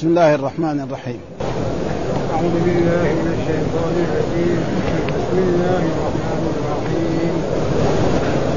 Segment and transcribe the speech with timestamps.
[0.00, 1.20] بسم الله الرحمن الرحيم.
[2.34, 4.60] أعوذ بالله من الشيطان الرجيم.
[5.16, 7.32] بسم الله الرحمن الرحيم.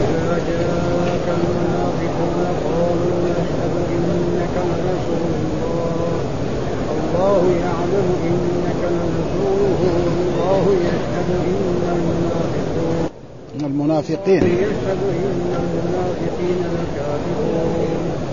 [0.04, 6.16] إذا جاءك المنافقون قالوا نشهد إنك لرسول الله.
[6.96, 9.82] الله يعلم إنك لرسوله.
[10.40, 13.08] والله يشهد إن المنافقين
[13.70, 14.44] المنافقين.
[14.44, 18.33] يشهد إن المنافقين لكاذبون.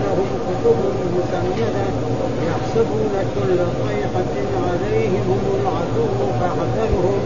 [0.47, 0.77] كتب
[1.15, 1.85] مسندة
[2.47, 4.33] يحسبون كل صيحة
[4.67, 6.07] عليهم هم العدو
[6.39, 7.19] فاحذرهم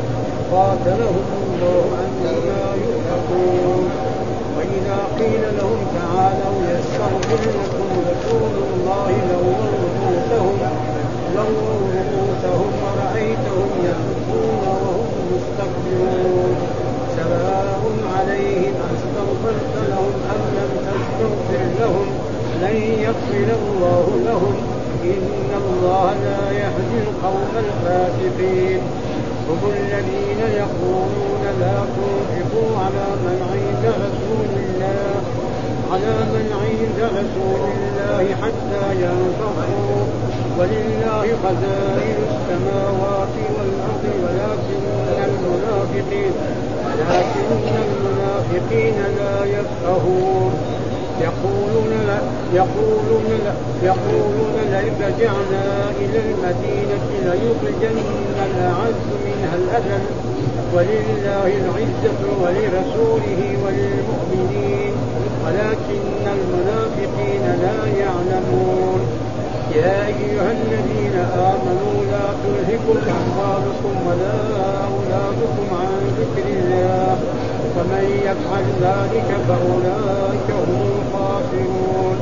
[0.51, 3.89] قاتلهم الله أنا يؤفكون
[4.57, 10.57] وإذا قيل لهم تعالوا يستغفر لكم رسول الله لووا رؤوسهم
[11.35, 16.55] لووا رؤوسهم ورأيتهم يأتون وهم مستكبرون
[17.15, 17.81] سواء
[18.15, 22.14] عليهم أستغفرت لهم أم لم تستغفر لهم
[22.65, 22.77] لن
[23.07, 24.55] يغفر الله لهم.
[25.03, 28.81] إن الله لا يهدي القوم الفاسقين.
[29.49, 35.15] هم الذين يقولون لا تنفقوا على من عند رسول الله
[35.91, 40.05] على من عند رسول الله حتى ينفضوا
[40.59, 44.83] ولله خزائن السماوات والأرض ولكن
[45.27, 46.31] المنافقين
[46.85, 47.49] ولكن
[47.87, 50.74] المنافقين لا يفقهون.
[51.21, 51.91] يقولون
[52.53, 53.39] يقولون
[53.83, 55.65] يقولون لئن رجعنا
[56.01, 57.97] إلى المدينة ليخرجن
[58.45, 60.03] الأعز منها الأذل.
[60.73, 64.93] ولله العزة ولرسوله وللمؤمنين.
[65.45, 69.01] ولكن المنافقين لا يعلمون.
[69.75, 74.37] يا أيها الذين آمنوا لا تلهكم اموالكم ولا
[74.91, 77.17] أولادكم عن ذكر الله.
[77.75, 81.04] ومن يفعل ذلك فأولئك هم
[81.45, 82.17] الخاسرون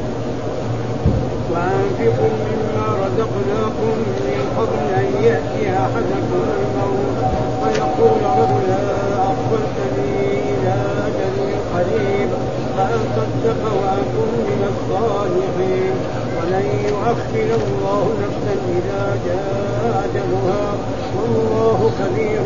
[1.52, 3.96] وأنفقوا مما رزقناكم
[4.26, 7.18] من قبل أن يأتي أحدكم الموت.
[7.64, 10.76] فيقول رب لا اخرتني إلى
[11.08, 11.40] أجل
[11.74, 12.30] قريب.
[12.78, 15.94] فاصدق وأكن من الصالحين
[16.38, 20.76] ولن يؤخر الله نفسا إذا جاء أجلها.
[21.18, 22.42] والله خبير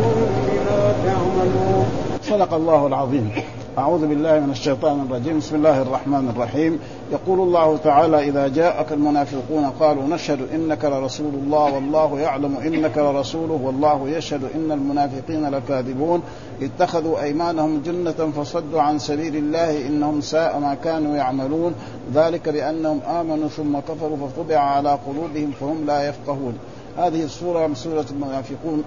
[0.48, 1.86] بما تعملون.
[2.22, 3.32] صدق الله العظيم.
[3.78, 5.38] أعوذ بالله من الشيطان الرجيم.
[5.38, 6.80] بسم الله الرحمن الرحيم.
[7.12, 13.60] يقول الله تعالى إذا جاءك المنافقون قالوا نشهد إنك لرسول الله والله يعلم إنك لرسوله
[13.64, 16.22] والله يشهد إن المنافقين لكاذبون.
[16.62, 21.74] اتخذوا أيمانهم جنة فصدوا عن سبيل الله إنهم ساء ما كانوا يعملون.
[22.14, 26.58] ذلك بأنهم آمنوا ثم كفروا فطبع على قلوبهم فهم لا يفقهون.
[26.98, 28.84] هذه السورة سورة المنافقون.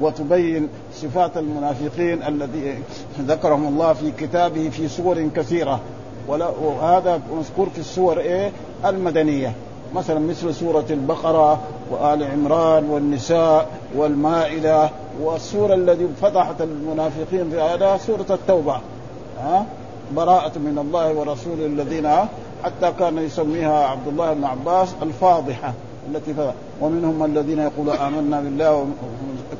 [0.00, 2.78] وتبين صفات المنافقين الذي
[3.20, 5.80] ذكرهم الله في كتابه في سور كثيرة.
[6.28, 8.52] وهذا مذكور في السور إيه؟
[8.84, 9.52] المدنية.
[9.94, 14.90] مثلا مثل سورة البقرة وآل عمران والنساء والمائدة.
[15.22, 18.80] والسورة التي فتحت المنافقين في هذا سورة التوبة.
[19.40, 19.66] ها؟
[20.16, 22.10] براءة من الله ورسوله الذين
[22.64, 25.72] حتى كان يسميها عبد الله بن عباس الفاضحة.
[26.08, 26.40] التي ف...
[26.80, 28.86] ومنهم الذين يقولون آمنا بالله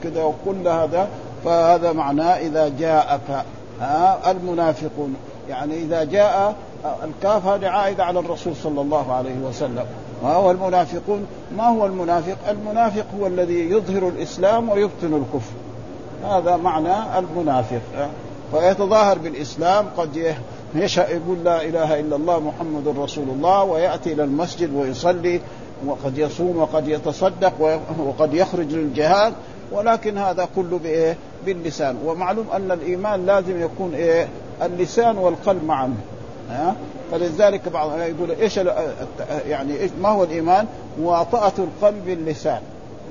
[0.02, 1.08] كذا وكل هذا
[1.44, 3.44] فهذا معناه إذا جاءك
[3.80, 5.14] ها المنافقون.
[5.48, 6.54] يعني إذا جاء
[7.04, 7.68] الكاف هذه
[8.02, 9.84] على الرسول صلى الله عليه وسلم.
[10.22, 15.54] وهو المنافقون ما هو المنافق؟ المنافق هو الذي يظهر الإسلام ويبطن الكفر.
[16.24, 17.80] هذا معنى المنافق.
[18.52, 20.16] فيتظاهر بالإسلام قد
[20.74, 25.40] يشاء يقول لا إله إلا الله محمد رسول الله ويأتي إلى المسجد ويصلي
[25.86, 29.32] وقد يصوم وقد يتصدق وقد يخرج للجهاد
[29.72, 31.16] ولكن هذا كله بإيه؟
[31.46, 34.28] باللسان ومعلوم أن الإيمان لازم يكون إيه؟
[34.62, 35.94] اللسان والقلب معا
[36.50, 36.76] ها؟
[37.12, 38.56] فلذلك بعض يقول إيش
[39.46, 40.66] يعني إيش ما هو الإيمان؟
[41.00, 42.60] مواطأة القلب باللسان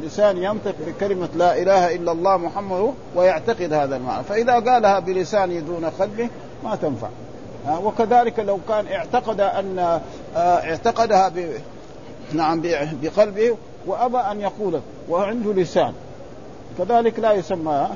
[0.03, 5.85] لسان ينطق بكلمة لا إله إلا الله محمد ويعتقد هذا المعنى فإذا قالها بلسانه دون
[5.85, 6.29] قلبه
[6.63, 7.07] ما تنفع
[7.67, 9.99] وكذلك لو كان اعتقد أن
[10.35, 11.31] اعتقدها
[12.33, 12.61] نعم
[13.01, 13.57] بقلبه
[13.87, 14.79] وأبى أن يقول
[15.09, 15.93] وعنده لسان.
[16.77, 17.87] كذلك لا يسمى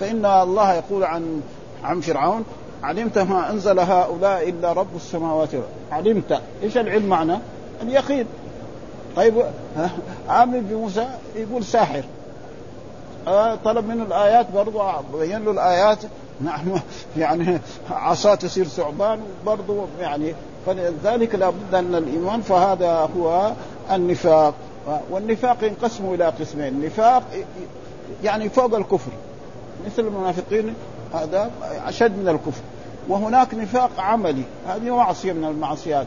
[0.00, 1.42] فإن الله يقول عن
[1.84, 2.44] عن فرعون
[2.82, 5.48] علمت ما أنزل هؤلاء إلا رب السماوات
[5.92, 6.40] علمت.
[6.62, 7.38] إيش العلم معنى؟
[7.82, 8.26] اليقين.
[9.16, 9.34] طيب
[10.28, 12.04] عامر بن موسى يقول ساحر.
[13.26, 15.98] آه طلب منه الآيات برضه بين له الآيات.
[16.44, 16.80] نعم
[17.16, 17.58] يعني
[17.90, 20.34] عصا تصير ثعبان برضه يعني
[20.66, 23.52] فلذلك لابد أن الإيمان فهذا هو
[23.92, 24.54] النفاق.
[25.10, 26.84] والنفاق ينقسم إلى قسمين.
[26.84, 27.22] نفاق
[28.24, 29.12] يعني فوق الكفر.
[29.86, 30.74] مثل المنافقين
[31.14, 31.50] هذا
[31.86, 32.62] أشد من الكفر.
[33.08, 34.42] وهناك نفاق عملي.
[34.68, 36.06] هذه معصية من المعصيات.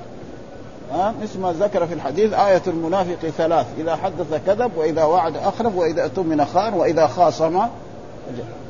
[0.91, 3.65] ها؟ مثل ما ذكر في الحديث آية المنافق ثلاث.
[3.79, 7.61] إذا حدث كذب وإذا وعد أخرف وإذا اؤتمن خان وإذا خاصم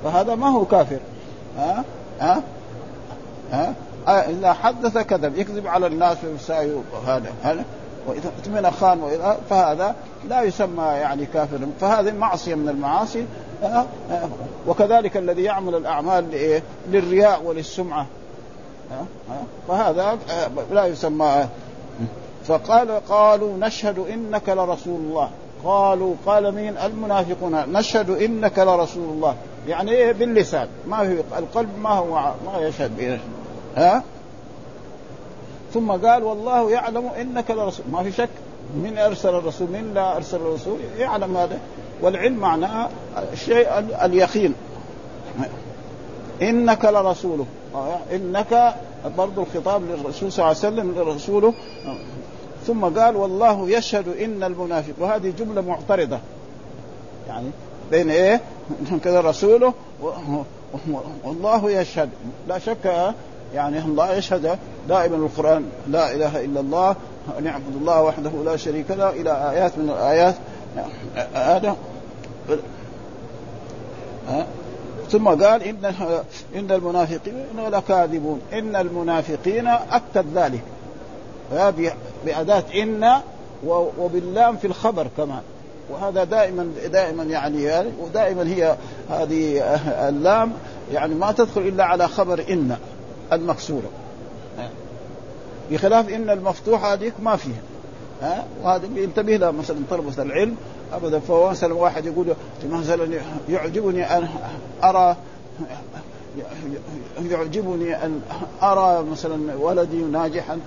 [0.04, 1.00] فهذا ما هو كافر.
[1.58, 1.84] ها؟
[2.20, 2.42] ها؟
[3.52, 3.74] ها؟
[4.08, 7.64] إذا حدث كذب يكذب على الناس ويساوي هذا هذا.
[8.08, 9.96] وإذا اؤتمن خان وإذا فهذا
[10.30, 11.60] لا يسمى يعني كافر.
[11.82, 13.26] فهذه معصية من المعاصي
[14.68, 16.26] وكذلك الذي يعمل الأعمال
[16.90, 18.06] للرياء وللسمعة
[19.68, 20.18] فهذا
[20.72, 21.48] لا يسمى
[22.46, 25.30] فقال قالوا نشهد إنك لرسول الله.
[25.64, 27.74] قالوا قال مين؟ المنافقون.
[27.74, 29.36] نشهد إنك لرسول الله.
[29.68, 30.68] يعني إيه باللسان.
[30.88, 33.20] ما هو القلب ما هو ما يشهد به.
[33.76, 34.04] ها؟
[35.74, 37.86] ثم قال والله يعلم إنك لرسول.
[37.92, 38.30] ما في شك.
[38.76, 40.78] من أرسل الرسول؟ من لا أرسل الرسول.
[40.98, 41.60] يعلم هذا.
[42.02, 42.90] والعلم معناه
[43.34, 44.54] الشيء اليقين.
[46.42, 47.46] إنك لرسوله.
[48.12, 48.76] إنك
[49.18, 51.54] برضو الخطاب للرسول صلى الله عليه وسلم لرسوله.
[52.68, 54.94] ثم قال والله يشهد إن المنافق.
[55.00, 56.20] وهذه جملة معترضة.
[57.28, 57.48] يعني
[57.92, 58.42] بين إيه؟
[59.04, 59.74] كذا رسوله
[61.24, 62.10] والله يشهد.
[62.48, 63.14] لا شك
[63.54, 64.60] يعني الله يشهد
[64.90, 66.96] دائما القرآن لا إله إلا الله
[67.44, 70.36] نعبد الله وحده لا شريك له إلى آيات من الآيات.
[71.34, 71.76] هذا.
[75.12, 75.86] ثم قال ان
[76.56, 77.36] إن المنافقين
[77.72, 78.42] لكاذبون.
[78.54, 80.64] إن المنافقين اكد ذلك.
[82.26, 83.14] بأداة إن
[83.98, 85.42] وباللام في الخبر كمان.
[85.90, 88.76] وهذا دائما دائما يعني ودائما هي
[89.10, 89.60] هذه
[90.10, 90.52] اللام
[90.94, 92.78] يعني ما تدخل إلا على خبر إن
[93.34, 93.90] المكسوره
[95.72, 97.62] بخلاف إن المفتوحه هذيك ما فيها.
[98.22, 100.56] ها؟ وهذا ينتبه لها مثلا طلبة العلم
[100.94, 102.34] أبدا فمثلا واحد يقول
[102.70, 104.28] مثلا يعجبني أن
[104.84, 105.16] أرى
[107.30, 108.22] يعجبني أن
[108.64, 110.60] أرى مثلا ولدي ناجحا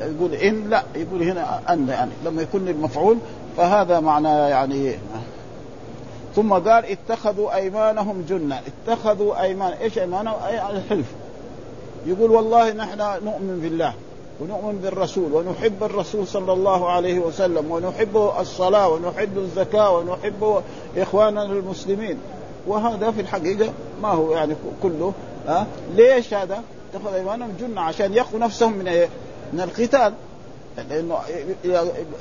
[0.00, 3.16] يقول إن لا يقول هنا أن يعني لما يكون المفعول
[3.56, 4.94] فهذا معنى يعني
[6.36, 11.06] ثم قال اتخذوا أيمانهم جنة اتخذوا أيمان إيش أيمانهم؟ اي الحلف
[12.06, 13.94] يقول والله نحن نؤمن بالله
[14.40, 20.62] ونؤمن بالرسول ونحب الرسول صلى الله عليه وسلم ونحب الصلاة ونحب الزكاة ونحب
[20.96, 22.18] إخواننا المسلمين
[22.66, 25.12] وهذا في الحقيقة ما هو يعني كله
[25.48, 26.62] ها ليش هذا؟
[26.94, 29.08] اتخذ أيمانهم جنة عشان يخوا نفسهم من إيه؟
[29.52, 30.12] من القتال
[30.90, 31.18] لأنه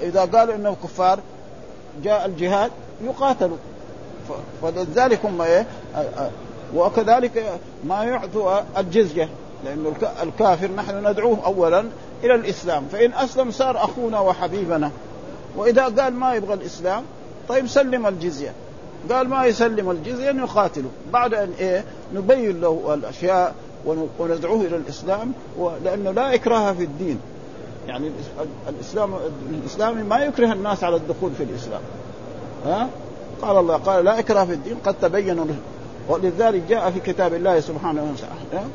[0.02, 1.20] إذا قالوا انهم كفار
[2.04, 2.72] جاء الجهاد
[3.04, 3.58] يقاتلوا.
[4.62, 5.66] فلذلك هم إيه؟
[6.76, 9.30] وكذلك ما يعطوا الجزية
[9.66, 9.94] لأنه
[10.24, 11.86] الكافر نحن ندعوه اولا
[12.24, 12.88] إلى الإسلام.
[12.92, 14.92] فإن أسلم صار أخونا وحبيبنا.
[15.58, 17.04] وإذا قال ما يبغى الإسلام
[17.50, 18.54] طيب سلم الجزية.
[19.12, 20.90] قال ما يسلم الجزية نقاتله.
[21.14, 23.56] بعد أن إيه؟ نبين له الأشياء
[24.20, 25.32] وندعوه إلى الإسلام
[25.84, 27.20] لأنه لا إكراه في الدين.
[27.88, 28.12] يعني
[28.70, 29.14] الاسلام
[29.50, 31.82] الإسلامي ما يكره الناس على الدخول في الإسلام.
[32.66, 32.88] ها؟
[33.42, 35.58] قال الله قال لا إكراه في الدين قد تبين
[36.10, 38.68] ولذلك جاء في كتاب الله سبحانه وتعالى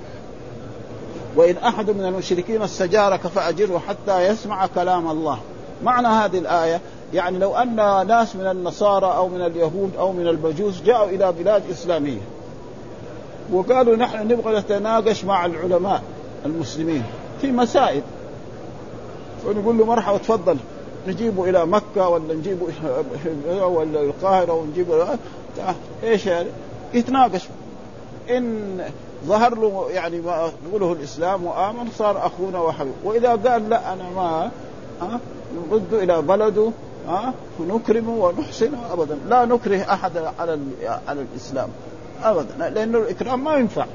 [1.37, 5.39] وإن أحد من المشركين استجارك فأجره حتى يسمع كلام الله.
[5.85, 6.81] معنى هذه الآية
[7.15, 11.63] يعني لو أن ناس من النصارى أو من اليهود أو من المجوس جاءوا إلى بلاد
[11.71, 12.21] إسلامية.
[13.53, 16.03] وقالوا نحن نبغى نتناقش مع العلماء
[16.47, 17.05] المسلمين
[17.41, 18.03] في مسائل.
[19.45, 20.57] فنقول له مرحبا تفضل.
[21.09, 22.67] نجيبه إلى مكة ولا نجيبه
[23.77, 25.19] ولا القاهرة ونجيبه
[26.05, 26.49] إيش يعني؟
[26.95, 27.49] يتناقش.
[28.31, 28.79] إن
[29.27, 34.51] ظهر له يعني ما يقوله الإسلام وآمن صار أخونا وحبيب وإذا قال لا أنا ما
[35.01, 35.21] ها
[35.71, 36.71] نرده إلى بلده
[37.09, 39.19] ها ونكرمه ونحسنه ابدا.
[39.29, 40.59] لا نكره أحد على
[41.09, 41.69] على الإسلام
[42.23, 43.87] ابدا لأنه الإكرام ما ينفع.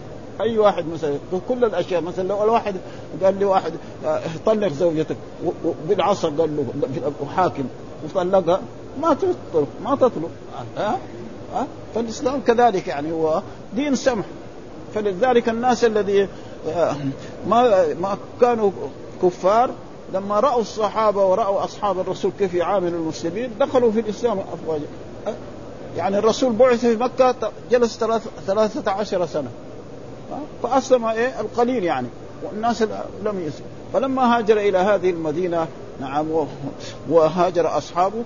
[0.41, 2.75] أي واحد مثلا كل الأشياء مثلا لو الواحد
[3.23, 3.73] قال لي واحد
[4.05, 5.17] آه، طلق زوجتك
[5.89, 7.63] بالعصا قال له وحاكم
[8.03, 8.61] وطلقها
[9.01, 10.29] ما تطلق ما تطلق.
[10.77, 10.99] ها؟
[11.53, 13.41] ها؟ فالإسلام كذلك يعني هو
[13.75, 14.25] دين سمح.
[14.95, 16.27] فلذلك الناس الذي
[16.69, 16.95] آه،
[17.47, 18.71] ما ما كانوا
[19.23, 19.69] كفار
[20.13, 24.85] لما رأوا الصحابة ورأوا أصحاب الرسول كيف يعاملوا المسلمين دخلوا في الإسلام افواجا.
[25.97, 27.35] يعني الرسول بعث في مكة
[27.71, 27.99] جلس
[28.47, 29.25] ثلاثة عشر
[30.29, 32.07] سنة فأسلم إيه؟ القليل يعني.
[32.43, 32.81] والناس
[33.25, 35.67] لم يسلم فلما هاجر إلى هذه المدينة
[36.01, 36.25] نعم
[37.09, 38.23] وهاجر أصحابه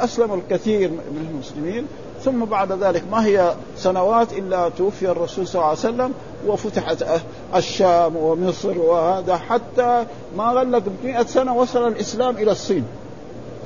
[0.00, 1.86] أسلم الكثير من المسلمين.
[2.24, 6.12] ثم بعد ذلك ما هي سنوات إلا توفي الرسول صلى الله عليه وسلم
[6.46, 7.04] وفتحت
[7.54, 10.06] الشام ومصر وهذا حتى
[10.36, 12.84] ما غلق 100 سنة وصل الإسلام إلى الصين.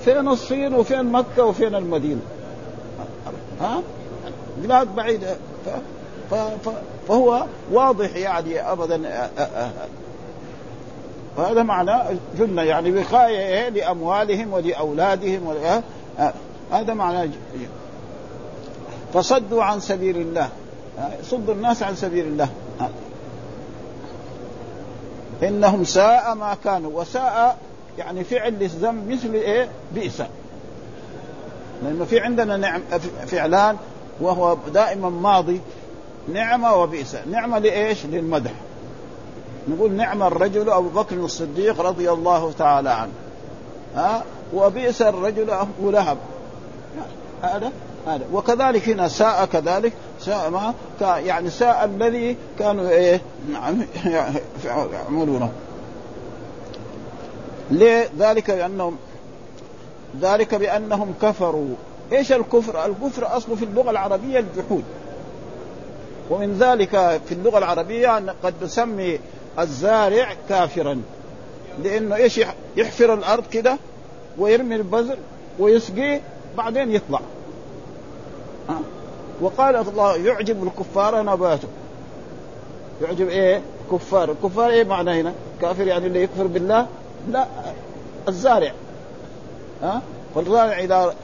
[0.04, 2.20] فين الصين وفين مكة وفين المدينة؟
[3.60, 3.82] ها؟
[4.58, 5.36] بلاد بعيدة.
[7.08, 9.30] فهو واضح يعني ابدا
[11.36, 15.56] وهذا معنى جنة يعني وقاية لأموالهم ولأولادهم ول...
[16.72, 17.30] هذا معنى
[19.14, 20.48] فصدوا عن سبيل الله.
[21.22, 22.48] صدوا الناس عن سبيل الله.
[25.42, 27.56] إنهم ساء ما كانوا وساء
[27.98, 30.22] يعني فعل للذنب مثل إيه؟ بئس.
[31.82, 32.80] لأنه في عندنا نعم
[33.26, 33.76] فعلان
[34.20, 35.60] وهو دائما ماضي.
[36.32, 37.16] نعمة وبئس.
[37.30, 38.52] نعمة لإيش؟ للمدح.
[39.68, 43.12] نقول نعم الرجل أبو بكر الصديق رضي الله تعالى عنه.
[43.96, 46.18] ها؟ وبئس الرجل أبو لهب.
[47.42, 47.72] هذا؟
[48.06, 48.24] هذا.
[48.32, 49.92] وكذلك هنا ساء كذلك.
[50.20, 53.20] ساء ما؟ يعني ساء الذي كانوا إيه؟
[53.52, 53.82] نعم
[54.64, 55.52] يعملونه
[57.70, 58.96] ليه ذلك بانهم
[60.20, 61.74] ذلك بأنهم كفروا.
[62.12, 64.84] إيش الكفر؟ الكفر اصله في اللغة العربية الجحود.
[66.30, 69.18] ومن ذلك في اللغة العربية قد نسمي
[69.58, 71.02] الزارع كافرا.
[71.82, 72.40] لأنه إيش؟
[72.76, 73.78] يحفر الأرض كده
[74.38, 75.16] ويرمي البذر
[75.58, 76.20] ويسقيه
[76.56, 77.20] بعدين يطلع.
[78.68, 78.80] ها
[79.40, 81.68] وقال الله يعجب الكفار نباته.
[83.02, 84.30] يعجب إيه؟ كفار.
[84.30, 86.86] الكفار إيه معنى هنا؟ كافر يعني اللي يكفر بالله؟
[87.30, 87.46] لا
[88.28, 88.72] الزارع.
[89.82, 90.02] ها
[90.34, 91.14] فالزارع إذا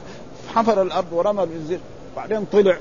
[0.55, 1.79] حفر الأرض ورمى البذر
[2.15, 2.77] بعدين طلع.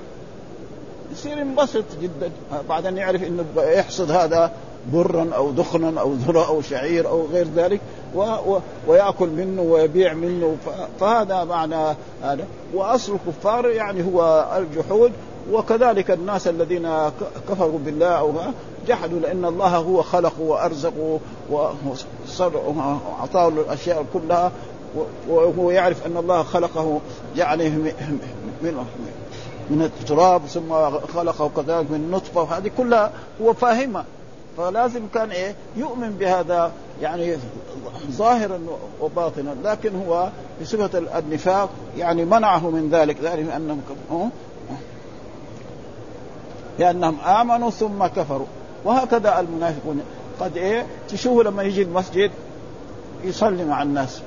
[1.12, 2.30] يصير ينبسط جدا.
[2.68, 4.52] بعدين يعرف إنه يحصد هذا
[4.92, 7.80] برا أو دخنا أو ذره أو شعير أو غير ذلك
[8.14, 10.56] و و ويأكل منه ويبيع منه.
[11.00, 12.46] فهذا معنى هذا.
[12.74, 15.12] وأصل الكفار يعني هو الجحود.
[15.52, 16.88] وكذلك الناس الذين
[17.48, 18.32] كفروا بالله أو
[18.88, 24.52] جحدوا لأن الله هو خلقه وارزقه وأعطاه الأشياء كلها.
[25.28, 27.00] وهو يعرف أن الله خلقه
[27.36, 27.68] يعني
[28.62, 28.86] من
[29.70, 34.04] من التراب ثم خلقه كذلك من نطفة وهذه كلها هو فاهمها
[34.56, 37.36] فلازم كان إيه؟ يؤمن بهذا يعني
[38.10, 38.60] ظاهرا
[39.00, 40.28] وباطنا لكن هو
[40.62, 43.16] بصفة النفاق يعني منعه من ذلك.
[43.22, 43.80] ذلك أنهم
[46.78, 48.46] لأنهم آمنوا ثم كفروا.
[48.84, 50.00] وهكذا المنافقون.
[50.40, 52.30] قد إيه؟ تشوفوا لما يجي المسجد
[53.24, 54.20] يصلي مع الناس.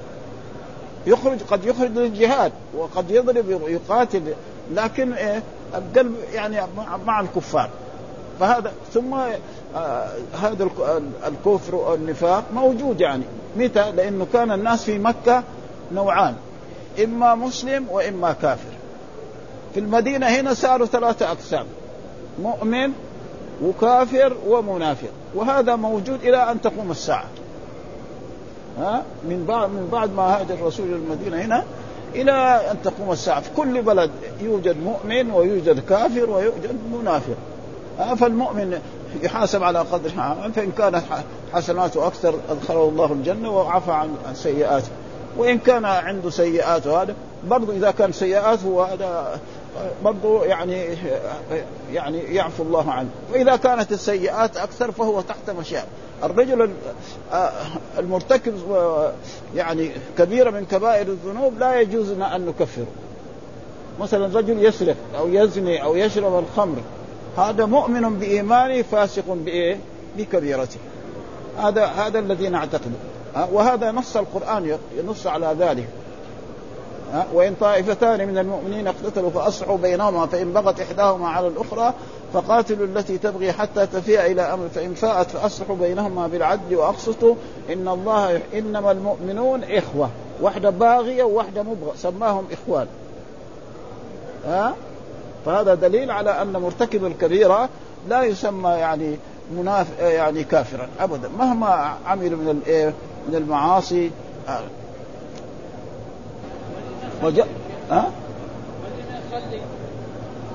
[1.07, 4.33] يخرج قد يخرج للجهاد وقد يضرب يقاتل
[4.73, 5.43] لكن إيه
[5.75, 6.61] القلب يعني
[7.05, 7.69] مع الكفار.
[8.39, 9.13] فهذا ثم
[9.75, 10.09] آه
[10.41, 10.69] هذا
[11.27, 13.23] الكفر والنفاق موجود يعني.
[13.57, 15.43] متى؟ لأنه كان الناس في مكة
[15.91, 16.35] نوعان
[17.03, 18.73] إما مسلم وإما كافر.
[19.73, 21.65] في المدينة هنا صاروا ثلاثة أقسام
[22.41, 22.91] مؤمن
[23.63, 25.09] وكافر ومنافق.
[25.35, 27.25] وهذا موجود إلى أن تقوم الساعة.
[28.79, 31.63] ها؟ من بعد من بعد ما هاجر الرسول المدينة هنا
[32.21, 32.31] إلى
[32.71, 33.41] أن تقوم الساعة.
[33.41, 37.37] في كل بلد يوجد مؤمن ويوجد كافر ويوجد منافق.
[38.15, 38.79] فالمؤمن
[39.23, 40.09] يحاسب على قدر
[40.55, 41.01] فإن كانت
[41.53, 44.89] حسناته أكثر أدخله الله الجنة وعفى عن سيئاته.
[45.37, 47.15] وإن كان عنده سيئات هذا
[47.47, 49.39] برضه إذا كان سيئاته هذا
[50.03, 50.87] برضه يعني
[51.93, 53.09] يعني يعفو الله عنه.
[53.33, 55.85] وإذا كانت السيئات أكثر فهو تحت مشيئه
[56.23, 56.69] الرجل
[57.97, 58.53] المرتكب
[59.55, 62.87] يعني كبيرة من كبائر الذنوب لا يجوز لنا أن نكفره.
[63.99, 66.77] مثلا رجل يسرق أو يزني أو يشرب الخمر
[67.37, 69.77] هذا مؤمن بإيمانه فاسق بإيه؟
[70.17, 70.79] بكبيرته.
[71.57, 72.95] هذا هذا الذي نعتقده
[73.51, 75.87] وهذا نص القرآن ينص على ذلك.
[77.33, 81.93] وإن طائفتان من المؤمنين اقتتلوا فأصلحوا بينهما فإن بغت إحداهما على الأخرى
[82.33, 87.35] فقاتلوا التي تبغي حتى تفيء إلى أمر فإن فاءت فأصلحوا بينهما بالعدل وأقسطوا.
[87.73, 90.09] إن الله إنما المؤمنون إخوة
[90.41, 92.87] واحدة باغية وواحدة مبغى سماهم إخوان.
[94.45, 94.73] ها؟
[95.45, 97.69] فهذا دليل على أن مرتكب الكبيرة
[98.09, 99.17] لا يسمى يعني
[99.57, 101.29] مناف يعني كافرا ابدا.
[101.39, 102.61] مهما عمل من
[103.29, 104.11] من المعاصي
[107.23, 107.47] وجاء
[107.91, 108.11] ها؟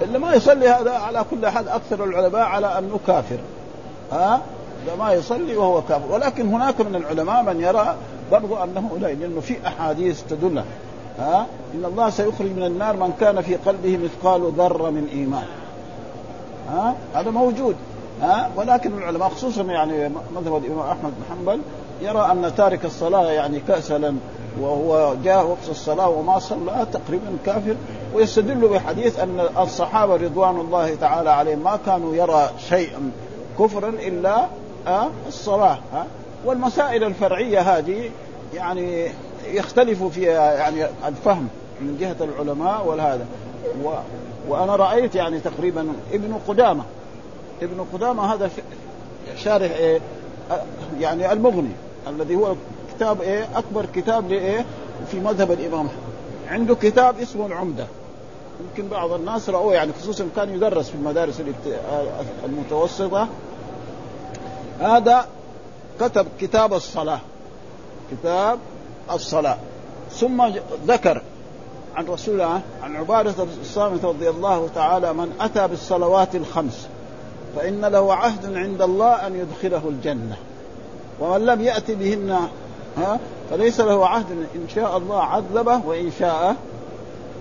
[0.02, 3.38] اللي ما يصلي هذا على كل حال أكثر العلماء على أنه كافر
[4.12, 4.40] ها؟
[4.84, 6.12] إذا ما يصلي وهو كافر.
[6.12, 7.96] ولكن هناك من العلماء من يرى
[8.32, 10.62] برضو أنه لا لأنه في أحاديث تدل
[11.18, 15.46] ها؟ إن الله سيخرج من النار من كان في قلبه مثقال ذرة من إيمان
[16.68, 17.76] ها؟ هذا موجود
[18.22, 21.60] ها؟ ولكن العلماء خصوصا يعني مذهب الإمام أحمد بن حنبل
[22.00, 24.14] يرى أن تارك الصلاة يعني كسلا
[24.60, 27.76] وهو جاء وقت الصلاة وما صلى تقريبا كافر.
[28.14, 33.10] ويستدل بحديث أن الصحابة رضوان الله تعالى عليهم ما كانوا يرى شيئا
[33.58, 34.46] كفرا إلا
[35.28, 35.78] الصلاة
[36.44, 38.10] والمسائل الفرعية هذه
[38.54, 39.08] يعني
[39.46, 41.48] يختلف فيها يعني الفهم
[41.80, 43.26] من جهة العلماء والهذا.
[43.84, 43.88] و
[44.48, 46.84] وأنا رأيت يعني تقريبا ابن قدامة
[47.62, 48.50] ابن قدامة هذا
[49.36, 50.00] شارح إيه
[51.00, 51.72] يعني المغني.
[52.08, 52.54] الذي هو
[52.94, 54.64] كتاب إيه؟ أكبر كتاب لإيه؟
[55.10, 55.88] في مذهب الإمام
[56.48, 57.86] عنده كتاب اسمه العمدة.
[58.60, 61.42] يمكن بعض الناس رأوه يعني خصوصا كان يدرس في المدارس
[62.44, 63.28] المتوسطة.
[64.80, 65.26] هذا
[66.00, 67.20] كتب كتاب الصلاة.
[68.12, 68.58] كتاب
[69.12, 69.56] الصلاة.
[70.12, 70.42] ثم
[70.86, 71.22] ذكر
[71.94, 76.88] عن رسول الله عن عبادة الصامت رضي الله تعالى من أتى بالصلوات الخمس.
[77.56, 80.36] فإن له عهد عند الله أن يدخله الجنة.
[81.20, 82.38] ومن لم يأتي بهن
[82.98, 83.18] ها
[83.50, 84.26] فليس له عهد.
[84.30, 86.56] إن شاء الله عذبه وإن شاء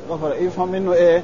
[0.10, 0.36] غفر.
[0.36, 1.24] يفهم منه إيه؟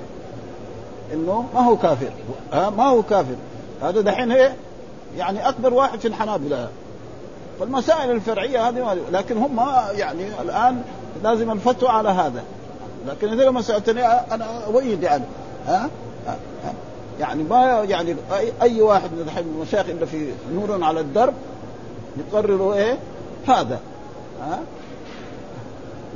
[1.14, 2.10] إنه ما هو كافر
[2.54, 3.36] ها ما هو كافر.
[3.82, 4.56] هذا دحين إيه؟
[5.18, 6.70] يعني أكبر واحد في الحنابلة.
[7.60, 9.60] فالمسائل الفرعية هذه لكن هم
[9.92, 10.82] يعني الآن
[11.24, 12.44] لازم الفتوى على هذا.
[13.08, 15.24] لكن اذا ما سالتني أنا أؤيد يعني
[15.68, 15.90] ها؟
[17.20, 18.16] يعني ما يعني
[18.62, 21.34] اي واحد من المشايخ إلا في نور على الدرب
[22.18, 22.98] يقرروا إيه؟
[23.48, 23.80] هذا.
[24.42, 24.60] ها؟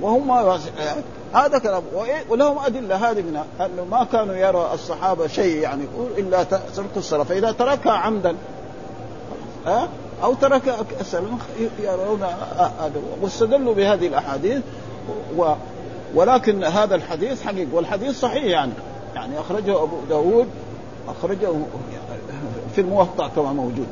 [0.01, 0.31] وهم
[1.33, 1.83] هذا كلام.
[2.29, 2.95] ولهم أدلة.
[2.95, 5.83] هذه من أنه ما كانوا يرى الصحابة شيء يعني
[6.17, 7.23] إلا ترك الصلاة.
[7.23, 8.35] فإذا تركها عمدا
[9.65, 9.89] ها؟
[10.23, 11.37] أو ترك السلام
[11.79, 12.23] يرون
[12.57, 13.01] هذا.
[13.21, 14.61] واستدلوا بهذه الأحاديث.
[15.37, 15.53] و
[16.15, 17.71] ولكن هذا الحديث حقيقي.
[17.73, 18.71] والحديث صحيح يعني.
[19.15, 20.47] يعني أخرجه أبو داود
[21.07, 21.49] أخرجه
[22.75, 23.87] في الموطأ كما موجود.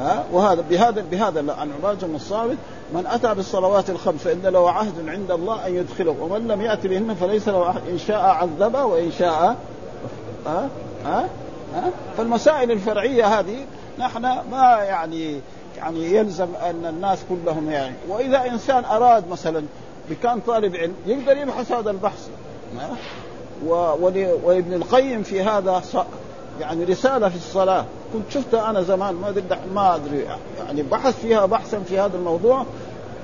[0.00, 2.56] ها؟ وهذا بهذا بهذا عن عباده بن الصامت
[2.94, 7.14] من أتى بالصلوات الخمس فان له عهد عند الله أن يدخله ومن لم ياتي بهن
[7.14, 9.56] فليس له عهد إن شاء عذبه وإن شاء
[10.46, 10.68] ها؟
[11.04, 11.28] ها؟
[11.74, 13.56] ها؟ فالمسائل الفرعية هذه
[13.98, 15.40] نحن ما يعني
[15.76, 17.94] يعني يلزم أن الناس كلهم يعني.
[18.08, 19.64] وإذا إنسان أراد مثلا
[20.22, 22.28] كان طالب علم يقدر يبحث هذا البحث.
[24.44, 25.82] وابن القيم في هذا
[26.60, 27.84] يعني رسالة في الصلاة.
[28.12, 29.44] كنت شفتها أنا زمان ما أدري
[29.74, 30.26] ما أدري
[30.58, 32.66] يعني بحث فيها بحثا في هذا الموضوع.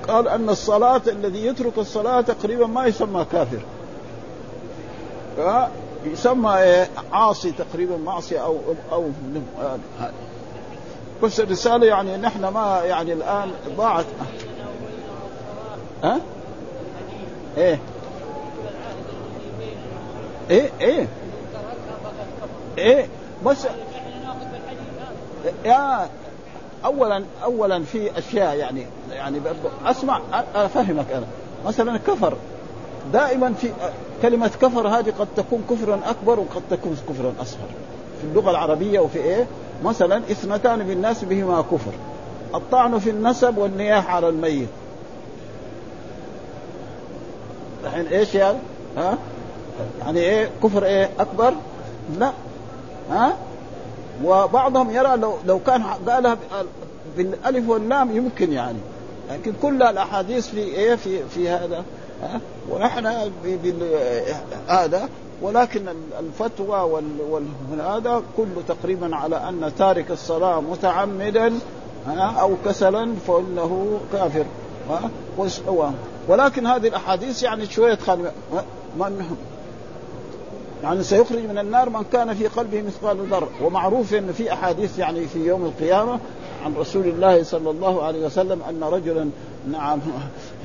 [0.08, 3.60] قال أن الصلاة الذي يترك الصلاة تقريبا ما يسمى كافر.
[6.04, 8.58] يسمى إيه؟ عاصي تقريبا معصية أو
[8.92, 9.10] أو
[11.22, 14.04] بس الرسالة يعني نحن ما يعني الآن ضاعت.
[16.04, 16.20] ها؟
[17.56, 17.78] إيه؟
[20.50, 21.08] إيه؟ إيه؟
[22.78, 23.08] إيه؟
[23.46, 23.66] بس
[25.64, 26.08] يا
[26.84, 29.40] اولا اولا في أشياء يعني يعني
[29.84, 30.20] أسمع
[30.54, 31.26] أفهمك أنا.
[31.66, 32.36] مثلا كفر.
[33.12, 33.70] دائما في
[34.22, 37.68] كلمة كفر هذه قد تكون كفرا أكبر وقد تكون كفرا أصغر.
[38.20, 39.46] في اللغة العربية وفي إيه؟
[39.84, 41.92] مثلا اثنتان بالناس بهما كفر.
[42.54, 44.68] الطعن في النسب والنياح على الميت.
[47.84, 48.58] الحين إيش يعني؟
[48.96, 49.18] ها؟
[50.00, 51.52] يعني إيه؟ كفر إيه؟ أكبر؟
[52.18, 52.32] لا.
[53.10, 53.32] ها؟
[54.24, 56.38] وبعضهم يرى لو لو كان قالها
[57.16, 58.78] بالألف واللام يمكن يعني.
[59.30, 61.84] لكن كل الأحاديث في إيه في في هذا
[62.22, 63.06] ها؟ ونحن
[64.68, 65.08] هذا.
[65.42, 67.02] ولكن الفتوى
[67.70, 71.52] وهذا كله تقريبا على أن تارك الصلاة متعمدا
[72.16, 74.44] أو كسلا فإنه كافر
[76.28, 77.98] ولكن هذه الأحاديث يعني شوية
[78.96, 79.36] من
[80.82, 85.26] يعني سيخرج من النار من كان في قلبه مثقال ذر ومعروف إن في أحاديث يعني
[85.26, 86.18] في يوم القيامة
[86.64, 89.30] عن رسول الله صلى الله عليه وسلم أن رجلا
[89.72, 90.00] نعم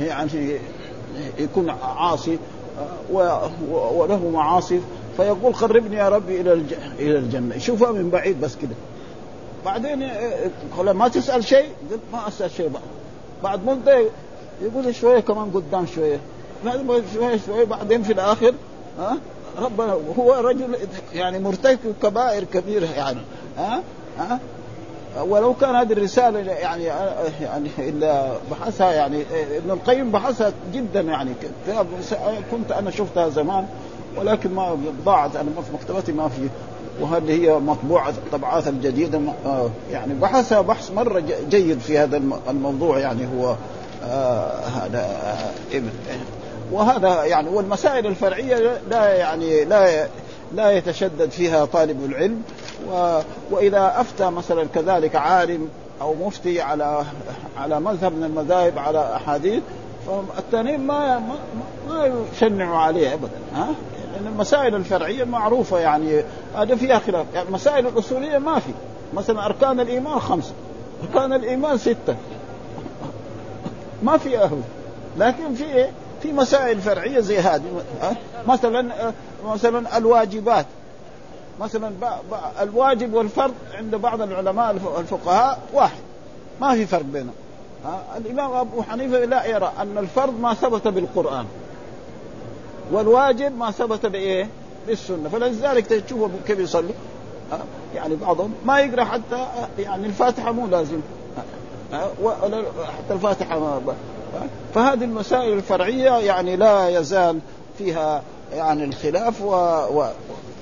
[0.01, 0.57] يعني
[1.39, 2.37] يكون عاصي
[3.71, 4.79] وله معاصي
[5.17, 6.53] فيقول قربني يا ربي إلى
[6.99, 7.55] إلى الجنة.
[7.55, 8.75] يشوفها من بعيد بس كده.
[9.65, 10.09] بعدين
[10.77, 12.83] ما تسأل شيء؟ قلت ما أسأل شيء بعد
[13.43, 14.05] بعد مدة
[14.61, 16.19] يقول شوية كمان قدام شوية.
[17.13, 18.53] شوية شوية بعدين في الآخر
[18.99, 19.17] ها؟
[19.57, 20.77] ربنا هو رجل
[21.13, 23.19] يعني مرتكب كبائر كبيرة يعني.
[23.57, 23.83] ها؟
[24.17, 24.39] ها؟
[25.21, 26.83] ولو كان هذه الرسالة يعني
[27.41, 29.23] يعني إلا بحثها يعني
[29.57, 31.31] ابن القيم بحثها جدا يعني.
[32.51, 33.65] كنت أنا شفتها زمان
[34.17, 36.49] ولكن ما ضاعت أنا في مكتبتي ما في.
[37.01, 39.21] وهذه هي مطبوعة الطبعات الجديدة.
[39.91, 43.55] يعني بحثها بحث مرة جيد في هذا الموضوع يعني هو
[44.03, 45.07] آه هذا
[45.73, 45.89] ابن
[46.73, 50.07] وهذا يعني والمسائل الفرعية لا يعني لا
[50.53, 52.41] لا يتشدد فيها طالب العلم
[52.91, 53.19] و
[53.51, 55.69] وإذا أفتى مثلا كذلك عالم
[56.01, 57.03] أو مفتي على
[57.57, 59.63] على مذهب من المذاهب على أحاديث
[60.07, 61.35] فالثانيين ما ما,
[61.89, 63.67] ما يشنعوا عليه ابدا ها
[64.13, 66.23] لأن المسائل الفرعية معروفة يعني
[66.55, 68.71] هذا فيها خلاف يعني المسائل الأصولية ما في
[69.13, 70.53] مثلا أركان الإيمان خمسة
[71.03, 72.15] أركان الإيمان ستة
[74.03, 74.61] ما في أهل
[75.17, 75.91] لكن في إيه؟
[76.23, 77.83] في مسائل فرعية زي هذه.
[78.47, 79.13] مثلا
[79.45, 80.65] مثلا الواجبات.
[81.59, 81.91] مثلا
[82.61, 86.01] الواجب والفرض عند بعض العلماء الفقهاء واحد.
[86.61, 87.33] ما في فرق بينهم.
[88.17, 91.45] الإمام أبو حنيفة لا يرى أن الفرض ما ثبت بالقرآن.
[92.91, 94.49] والواجب ما ثبت بإيه؟
[94.87, 95.29] بالسنة.
[95.29, 96.91] فلذلك تشوفوا كيف يصلوا
[97.95, 99.47] يعني بعضهم ما يقرأ حتى
[99.79, 100.99] يعني الفاتحة مو لازم.
[102.97, 103.81] حتى الفاتحة ما
[104.73, 107.39] فهذه المسائل الفرعية يعني لا يزال
[107.77, 108.21] فيها
[108.53, 109.53] يعني الخلاف و...
[109.99, 110.07] و...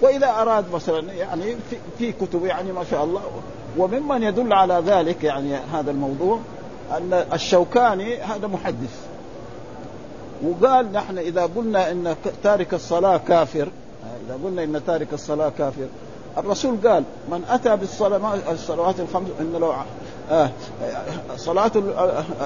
[0.01, 3.21] وإذا أراد مثلا يعني في, في كتب يعني ما شاء الله
[3.77, 6.39] وممن يدل على ذلك يعني هذا الموضوع
[6.91, 9.11] أن الشوكاني هذا محدث.
[10.43, 13.67] وقال نحن إذا قلنا إن تارك الصلاة كافر
[14.25, 15.87] إذا قلنا إن تارك الصلاة كافر
[16.37, 19.73] الرسول قال من أتى بالصلوات الخمس إن لو
[21.35, 21.71] صلاة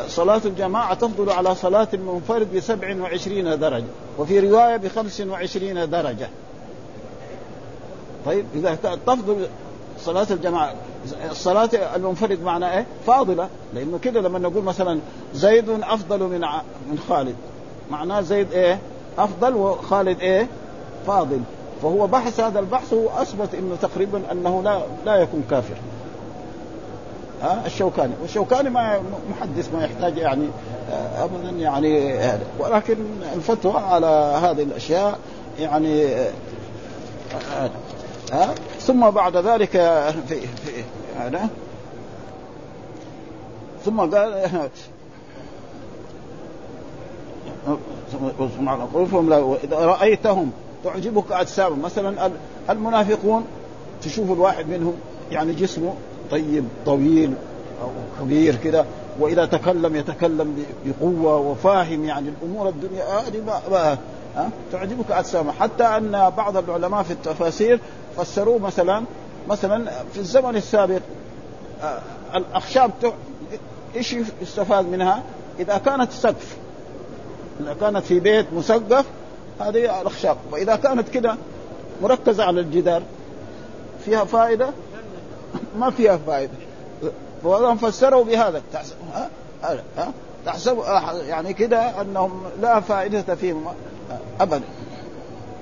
[0.07, 3.85] صلاة الجماعة تفضل على صلاة المنفرد بسبع وعشرين درجة
[4.17, 6.29] وفي رواية بخمس وعشرين درجة
[8.25, 9.47] طيب إذا تفضل
[9.99, 10.73] صلاة الجماعة
[11.31, 14.99] الصلاة المنفرد معنى إيه؟ فاضلة لأنه كده لما نقول مثلا
[15.33, 16.41] زيد أفضل من
[16.89, 17.35] من خالد
[17.91, 18.79] معناه زيد إيه؟
[19.17, 20.47] أفضل وخالد إيه؟
[21.07, 21.41] فاضل
[21.81, 25.75] فهو بحث هذا البحث وأثبت إنه تقريبا أنه لا لا يكون كافر
[27.65, 28.13] الشوكاني.
[28.21, 28.99] والشوكاني ما
[29.31, 30.47] محدث ما يحتاج يعني
[31.17, 32.95] ابدا يعني هذا ولكن
[33.35, 35.19] الفتوى على هذه الأشياء
[35.59, 36.07] يعني
[38.31, 39.71] ها ثم بعد ذلك
[40.27, 40.83] في في
[41.19, 41.47] هذا.
[43.85, 44.33] ثم قال
[49.63, 50.51] إذا رأيتهم
[50.83, 51.81] تعجبك أجسامهم.
[51.81, 52.31] مثلا
[52.69, 53.45] المنافقون
[54.01, 54.93] تشوف الواحد منهم
[55.31, 55.93] يعني جسمه
[56.31, 57.33] طيب طويل
[57.81, 57.89] أو
[58.21, 58.85] كبير كده
[59.19, 63.03] وإذا تكلم يتكلم بقوة وفاهم يعني الأمور الدنيا.
[63.03, 63.97] هذه ما
[64.35, 67.79] ها؟ تعجبك اجسامه حتى أن بعض العلماء في التفاسير
[68.17, 69.03] فسروه مثلا
[69.47, 71.01] مثلا في الزمن السابق
[72.35, 72.91] الأخشاب
[73.95, 75.23] إيش يستفاد منها؟
[75.59, 76.57] إذا كانت سقف
[77.59, 79.05] إذا كانت في بيت مسقف
[79.59, 80.37] هذه الأخشاب.
[80.51, 81.35] وإذا كانت كده
[82.01, 83.01] مركزة على الجدار
[84.05, 84.69] فيها فائدة؟
[85.75, 86.51] ما فيها فائدة.
[87.43, 88.61] وهم فسروا بهذا.
[88.73, 89.29] تحسب ها؟
[89.97, 90.11] ها؟
[90.45, 90.77] تحسب
[91.27, 93.65] يعني كده أنهم لا فائدة فيهم.
[94.41, 94.63] أبدا.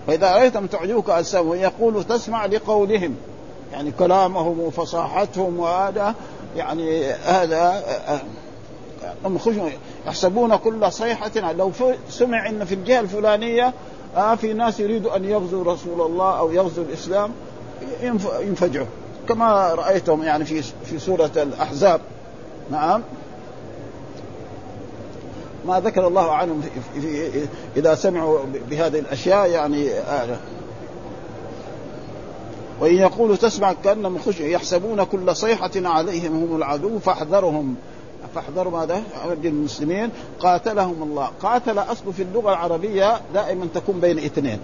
[0.08, 3.16] فإذا رأيتم تعجبك اجسامهم يقول تسمع لقولهم.
[3.72, 6.16] يعني كلامهم وفصاحتهم وهذا.
[6.58, 7.84] يعني هذا
[9.26, 9.40] هم
[10.08, 11.52] يحسبون كل صيحة.
[11.52, 11.72] لو
[12.10, 13.74] سمع إن في الجهة الفلانية
[14.18, 17.32] آه في ناس يريدوا أن يغزوا رسول الله أو يغزوا الإسلام
[18.42, 18.88] ينفجعوا.
[19.30, 22.02] كما رايتم يعني في في سورة الأحزاب.
[22.72, 23.02] نعم.
[25.68, 30.38] ما ذكر الله عنهم في في إذا سمعوا بهذه الأشياء يعني آه.
[32.80, 37.76] وإن يقولوا تسمع كأنهم خش يحسبون كل صيحة عليهم هم العدو فاحذرهم.
[38.36, 39.04] فاحذروا ماذا؟
[39.44, 40.10] المسلمين.
[40.40, 44.60] قاتلهم الله، قاتل اصله في اللغة العربية دائما تكون بين اثنين.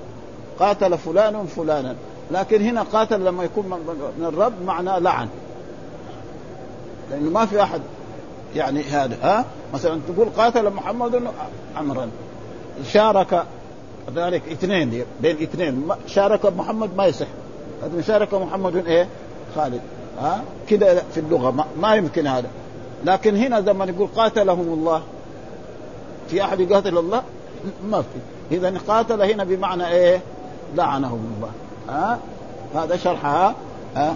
[0.60, 1.96] قاتل فلان فلانا،
[2.32, 3.66] لكن هنا قاتل لما يكون
[4.20, 5.28] من الرب معناه لعن.
[7.12, 7.82] لأنه ما في أحد
[8.56, 11.22] يعني هذا ها؟ مثلا تقول قاتل محمد
[11.76, 12.10] عمرا.
[12.92, 13.44] شارك
[14.16, 15.90] ذلك اثنين بين اثنين.
[16.08, 17.28] شارك محمد ما يصح.
[17.84, 19.08] هذا شارك محمد إيه؟
[19.56, 19.82] خالد.
[20.20, 22.48] ها؟ كده في اللغة ما, ما يمكن هذا.
[23.06, 25.02] لكن هنا لما نقول قاتلهم الله
[26.28, 27.24] في أحد يقاتل الله؟
[27.90, 28.56] ما في.
[28.56, 30.22] اذا قاتل هنا بمعنى إيه؟
[30.76, 31.52] لعنهم الله.
[31.90, 32.20] ها؟
[32.76, 33.56] هذا شرحها
[33.96, 34.16] ها؟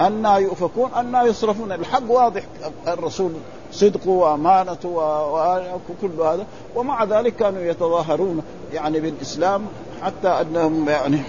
[0.00, 1.72] أنا يؤفكون أنا يصرفون.
[1.72, 2.42] الحق واضح.
[2.88, 3.32] الرسول
[3.72, 6.46] صدقه وأمانته وكل هذا.
[6.74, 8.42] ومع ذلك كانوا يتظاهرون
[8.72, 9.66] يعني بالإسلام
[10.02, 11.20] حتى أنهم يعني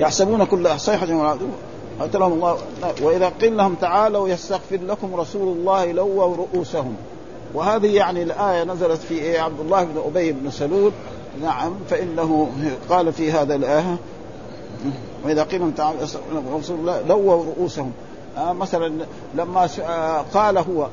[0.00, 1.36] يحسبون كل صيحة
[2.00, 2.58] قتلهم الله
[3.02, 6.96] وإذا قيل لهم تعالوا يستغفر لكم رسول الله لووا رؤوسهم.
[7.54, 10.92] وهذه يعني الآية نزلت في إيه؟ عبد الله بن أبي بن سلول.
[11.42, 12.48] نعم فإنه
[12.90, 13.96] قال في هذا الآية
[15.24, 15.72] وإذا قيل
[16.70, 17.92] الله لووا رؤوسهم.
[18.36, 20.88] آه مثلا لما آه قال هو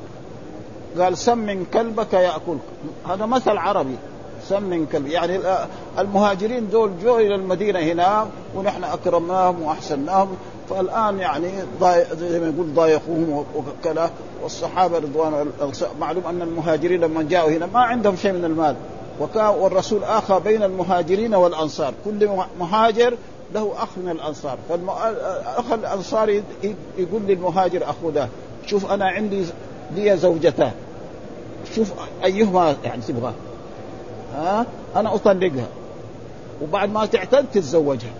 [0.98, 2.58] قال سمن كلبك يأكلك.
[3.08, 3.96] هذا مثل عربي
[4.48, 5.06] سم كلب.
[5.06, 5.40] يعني
[5.98, 8.26] المهاجرين دول جو إلى المدينة هنا
[8.56, 10.36] ونحن أكرمناهم واحسناهم
[10.70, 11.48] فالآن يعني
[12.12, 14.10] زي ما يقول ضايقوهم وكذا.
[14.42, 15.50] والصحابة رضوان
[16.00, 18.76] معلوم أن المهاجرين لما جاءوا هنا ما عندهم شيء من المال.
[19.20, 21.94] وكان والرسول اخى بين المهاجرين والأنصار.
[22.04, 23.16] كل مهاجر
[23.54, 24.58] له أخ من الأنصار.
[24.68, 26.42] فالاخ الانصاري
[26.98, 28.28] يقول للمهاجر اخو ده
[28.66, 29.44] شوف أنا عندي
[29.94, 30.72] لي زوجتان
[31.74, 31.92] شوف
[32.24, 33.32] أيهما يعني تبغى.
[34.34, 35.66] ها؟ أنا أطلقها.
[36.62, 38.12] وبعد ما تعتد تتزوجها.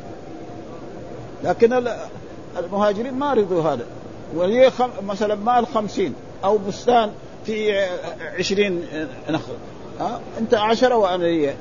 [1.44, 1.88] لكن
[2.58, 3.86] المهاجرين ما رضوا هذا.
[4.36, 4.88] وهي خم...
[5.02, 7.10] مثلا مال خمسين أو بستان
[7.46, 7.86] في
[8.38, 8.84] عشرين
[9.30, 9.52] نخل.
[10.00, 11.54] ها؟ انت عشرة وأنا هي.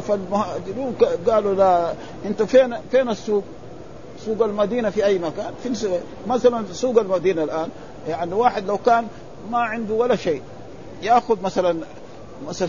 [0.00, 0.96] فالمهاجرون
[1.28, 1.92] قالوا لا
[2.26, 3.44] انت فين فين السوق؟
[4.26, 7.68] سوق المدينة في أي مكان؟ في مثلا سوق المدينة الآن
[8.08, 9.06] يعني واحد لو كان
[9.50, 10.42] ما عنده ولا شيء
[11.02, 11.78] يأخذ مثلا
[12.48, 12.68] مثلا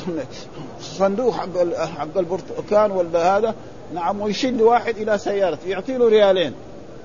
[0.82, 3.56] صندوق حق حق البرتقال ولا هذا
[3.94, 6.54] نعم ويشيل لواحد إلى سيارته يعطي له ريالين.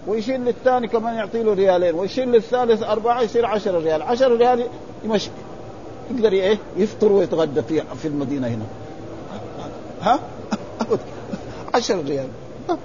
[0.06, 1.94] ويشيل للثاني كمان يعطي له ريالين.
[1.94, 4.02] ويشيل للثالث أربعة يصير 10 ريال.
[4.02, 4.66] 10 ريال
[5.04, 5.30] يمشي.
[6.10, 8.64] يقدر إيه؟ يفطر ويتغدى في في المدينة هنا.
[10.02, 10.20] ها؟
[11.74, 12.28] 10 ريال.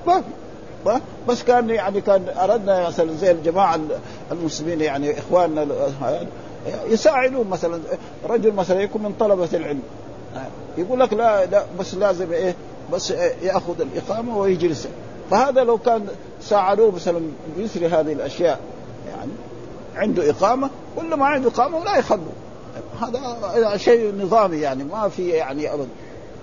[0.07, 3.79] ما في بس كان يعني كان أردنا مثلا زي الجماعة
[4.31, 5.67] المسلمين يعني إخواننا
[6.87, 7.79] يساعدون مثلا.
[8.29, 9.81] رجل مثلا يكون من طلبة العلم.
[10.77, 12.55] يقول لك لا, لا بس لازم إيه؟
[12.93, 14.87] بس يأخذ الإقامة ويجلس.
[15.31, 16.07] فهذا لو كان
[16.41, 17.21] ساعدوه مثلا
[17.57, 18.59] بيسري هذه الأشياء.
[19.09, 19.31] يعني
[19.95, 22.31] عنده إقامة ولا ما عنده إقامة لا يخلوا
[23.55, 25.87] هذا شيء نظامي يعني ما في يعني ابدا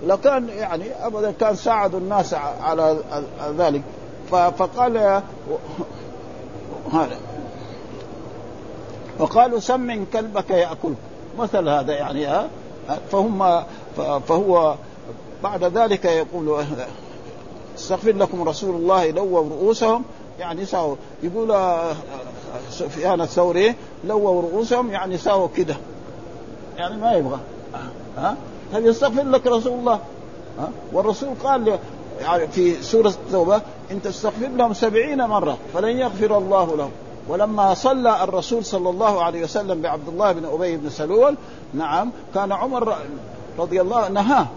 [0.05, 2.97] لو كان يعني ابدا كان ساعدوا الناس على
[3.57, 3.81] ذلك.
[4.31, 4.97] فقال
[6.93, 7.17] هذا.
[9.19, 10.97] وقالوا سمن كلبك يأكلك.
[11.39, 12.47] مثل هذا يعني ها؟
[13.11, 13.63] فهم
[14.27, 14.75] فهو
[15.43, 16.63] بعد ذلك يقول
[17.77, 20.03] استغفر لكم رسول الله لووا رؤوسهم.
[20.39, 21.55] يعني ساووا يقول
[22.69, 25.75] سفيان الثوري لووا رؤوسهم يعني ساووا كده.
[26.77, 27.39] يعني ما يبغى.
[28.17, 28.35] ها؟
[28.73, 29.99] هل يستغفر لك رسول الله؟
[30.59, 31.79] ها؟ والرسول قال
[32.21, 33.61] يعني في سورة التوبة
[33.91, 36.91] إن تستغفر لهم سبعين مرة فلن يغفر الله لهم.
[37.27, 41.35] ولما صلى الرسول صلى الله عليه وسلم بعبد الله بن أبي بن سلول
[41.73, 42.95] نعم كان عمر
[43.59, 44.47] رضي الله نهاه.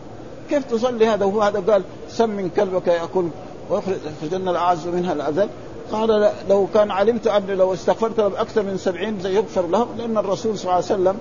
[0.51, 3.29] كيف تصلي هذا؟ وهو هذا قال سمن كلبك يأكل
[3.71, 5.49] ويخرجن الأعز منها الأذل
[5.93, 10.65] قال لو كان علمت أن لو استغفرت أكثر من سبعين يغفر لهم لأن الرسول صلى
[10.65, 11.17] الله عليه وسلم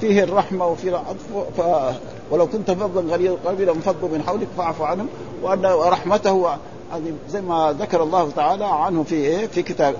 [0.00, 1.62] فيه الرحمة وفيه العطف ف...
[2.30, 5.08] ولو كنت فظا غليظ القلب لانفضوا من حولك فاعف عنهم
[5.42, 6.50] وأن رحمته
[7.30, 9.94] زي ما ذكر الله تعالى عنه في إيه؟ في كتاب.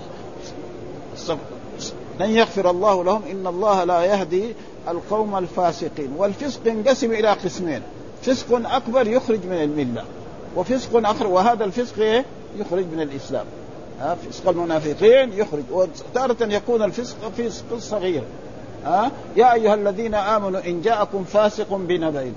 [2.20, 4.54] لن يغفر الله لهم إن الله لا يهدي
[4.88, 6.12] القوم الفاسقين.
[6.16, 7.82] والفسق ينقسم إلى قسمين.
[8.22, 10.04] فسق أكبر يخرج من الملة
[10.56, 12.24] وفسق آخر وهذا الفسق إيه؟
[12.58, 13.46] يخرج من الإسلام.
[14.00, 15.62] ها فسق المنافقين يخرج.
[15.72, 18.22] وتارة يكون الفسق فسق صغير.
[18.84, 22.32] ها؟ يا أيها الذين آمنوا إن جاءكم فاسق بنبأ.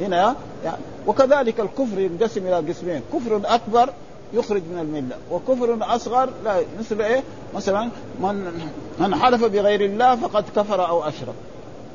[0.00, 3.02] هنا يعني وكذلك الكفر ينقسم إلى قسمين.
[3.12, 3.90] كفر أكبر
[4.32, 7.22] يخرج من الملة وكفر أصغر لا مثل إيه؟
[7.54, 7.88] مثلا
[8.20, 8.62] من
[8.98, 11.34] من حلف بغير الله فقد كفر أو أشرك.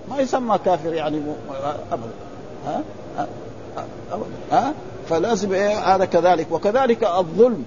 [0.09, 1.21] ما يسمى كافر يعني
[1.91, 2.11] ابدا.
[2.67, 2.83] ها؟
[4.51, 4.73] ها؟
[5.09, 6.47] فلازم إيه؟ هذا كذلك.
[6.51, 7.65] وكذلك الظلم.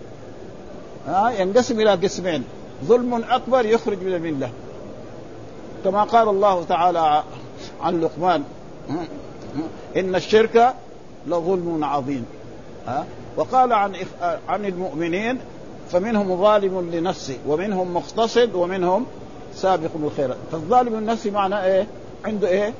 [1.09, 2.44] ها؟ ينقسم إلى قسمين.
[2.85, 4.50] ظلم أكبر يخرج من الملة.
[5.87, 7.22] كما قال الله تعالى
[7.81, 8.44] عن لقمان.
[9.96, 10.75] إن الشرك
[11.27, 12.27] لظلم عظيم.
[12.87, 13.05] ها؟
[13.37, 13.96] وقال عن
[14.49, 15.38] عن المؤمنين
[15.90, 19.07] فمنهم ظالم لنفسه ومنهم مقتصد ومنهم
[19.55, 21.87] سابق بالخيرات فالظالم لنفسه معناه إيه؟
[22.25, 22.75] عنده إيه؟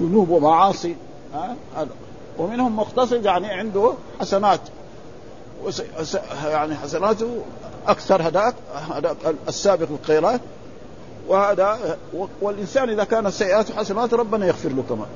[0.00, 0.96] ذنوب ومعاصي.
[1.34, 1.56] ها؟
[2.38, 4.60] ومنهم مقتصد يعني عنده حسنات.
[6.44, 7.42] يعني حسناته
[7.86, 8.54] أكثر هذاك
[8.90, 9.16] هذاك
[9.48, 10.40] السابق الخيرات
[11.28, 11.98] وهذا
[12.42, 15.08] والإنسان إذا كانت سيئاته حسنات ربنا يغفر له كمان.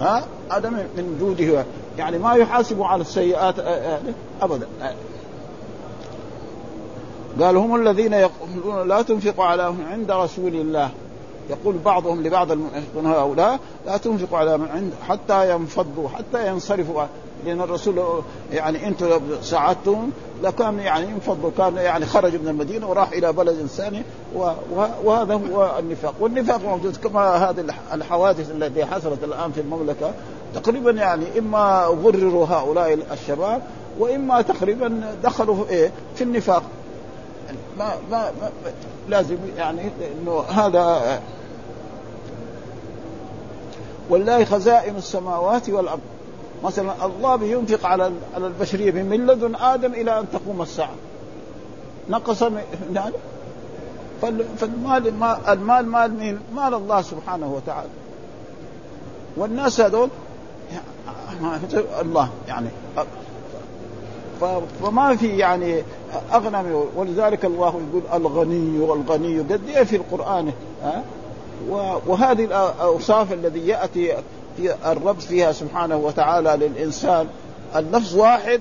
[0.00, 1.64] ها؟ هذا من جوده
[1.98, 4.00] يعني ما يحاسب على السيئات آه، آه،
[4.42, 4.66] ابدا.
[7.40, 10.90] قال هم الذين يقولون لا تنفقوا على عند رسول الله.
[11.50, 17.02] يقول بعضهم لبعض المنافقون هؤلاء لا تنفقوا على من عند حتى ينفضوا حتى ينصرفوا.
[17.44, 18.22] لأن الرسول
[18.52, 20.10] يعني أنتم لو ساعدتم
[20.42, 24.02] لكان يعني ينفضوا كان يعني خرج من المدينة وراح إلى بلد ثاني
[25.04, 26.14] وهذا هو النفاق.
[26.20, 30.10] والنفاق موجود كما هذه الحوادث التي حصلت الآن في المملكة.
[30.54, 33.62] تقريبا يعني إما غرروا هؤلاء الشباب
[33.98, 36.62] وإما تقريبا دخلوا في إيه؟ في النفاق.
[37.78, 38.50] ما ما, ما
[39.08, 39.82] لازم يعني
[40.22, 41.20] إنه هذا
[44.10, 46.00] ولله خزائن السماوات والأرض.
[46.66, 50.94] مثلا الله بينفق على على البشرية من لدن آدم إلى أن تقوم الساعة.
[52.10, 52.42] نقص
[52.94, 53.14] يعني
[54.58, 55.12] فالمال
[55.48, 57.88] المال مال مين؟ مال الله سبحانه وتعالى.
[59.36, 60.08] والناس هذول
[62.00, 62.68] الله يعني.
[64.82, 65.82] فما في يعني
[66.32, 70.52] أغنى ولذلك الله يقول الغني والغني قد إيه في القرآن؟
[70.82, 71.02] ها؟
[72.06, 74.14] وهذه الأوصاف الذي يأتي
[74.56, 77.26] في الرب فيها سبحانه وتعالى للإنسان.
[77.76, 78.60] اللفظ واحد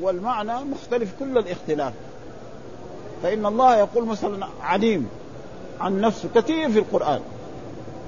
[0.00, 1.92] والمعنى مختلف كل الاختلاف.
[3.22, 5.08] فإن الله يقول مثلا عليم
[5.80, 7.20] عن نفسه كثير في القرآن.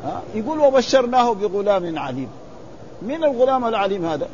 [0.04, 2.28] ها؟ يقول وبشرناه بغلام عليم.
[3.02, 4.28] من الغلام العليم هذا؟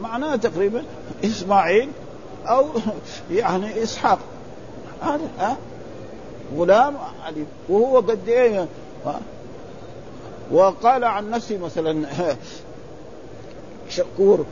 [0.00, 0.82] معناه تقريبا
[1.24, 1.88] إسماعيل
[2.46, 2.66] أو
[3.30, 4.18] يعني إسحاق.
[5.02, 5.56] هذا
[6.56, 6.94] غلام
[7.26, 7.46] عليم.
[7.68, 8.66] وهو قد إيه؟
[10.52, 12.06] وقال عن نفسه مثلا
[13.88, 14.44] شكور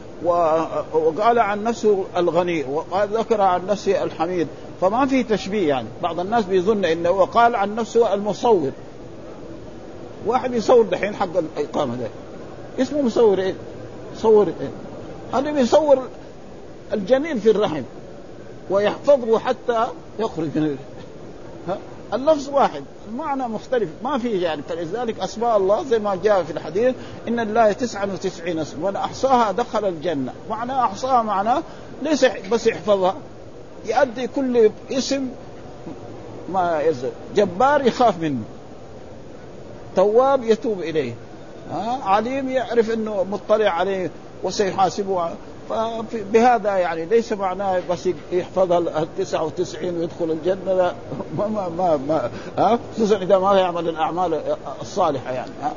[0.93, 4.49] وقال عن نفسه الغني وقال ذكر عن نفسه الحميد.
[4.81, 5.89] فما في تشبيه يعني.
[6.03, 8.71] بعض الناس بيظن إنه وقال عن نفسه المصور.
[10.27, 12.09] واحد يصور دحين حق الإقامة ده.
[12.83, 13.55] اسمه مصور إيه؟
[14.17, 14.71] صور إيه؟
[15.33, 15.99] هذا بيصور
[16.93, 17.83] الجنين في الرحم
[18.71, 19.87] ويحفظه حتى
[20.19, 20.77] يخرج من
[22.15, 22.85] اللفظ واحد.
[23.09, 23.89] المعنى مختلف.
[24.05, 24.63] ما في يعني.
[24.63, 26.95] فلذلك أسماء الله زي ما جاء في الحديث
[27.29, 28.83] إن الله 99 اسم.
[28.83, 30.33] من أحصاها دخل الجنة.
[30.51, 31.63] معنى أحصاها معناه
[32.03, 33.15] ليس بس يحفظها.
[33.87, 35.29] يؤدي كل اسم
[36.53, 37.11] ما يزل.
[37.37, 38.43] جبار يخاف منه.
[39.97, 41.15] تواب يتوب إليه.
[41.71, 44.11] ها؟ عليم يعرف إنه مطلع عليه
[44.43, 45.31] وسيحاسبه.
[45.69, 50.93] فبهذا يعني ليس معناه بس يحفظها ال 99 ويدخل الجنة لا.
[51.39, 54.41] ما ما ما, ها؟ خصوصا إذا ما يعمل الأعمال
[54.83, 55.73] الصالحة يعني ها؟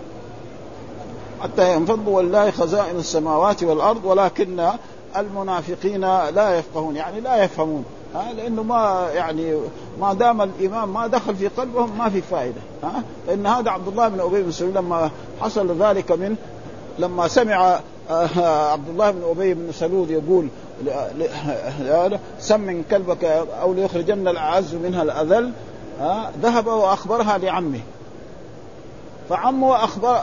[1.41, 4.69] حتى ينفض ولله خزائن السماوات والأرض ولكن
[5.17, 6.01] المنافقين
[6.35, 9.55] لا يفقهون يعني لا يفهمون ها؟ لأنه ما يعني
[9.99, 14.07] ما دام الايمان ما دخل في قلبهم ما في فائدة ها؟ لأن هذا عبد الله
[14.07, 16.35] بن أبي بن سلول لما حصل ذلك من
[16.99, 20.47] لما سمع عبد الله بن أبي بن سلول يقول
[22.39, 23.23] سمن كلبك
[23.61, 25.51] أو ليخرجن الأعز منها الأذل.
[26.41, 27.79] ذهب وأخبرها لعمه.
[29.29, 30.21] فعمه أخبر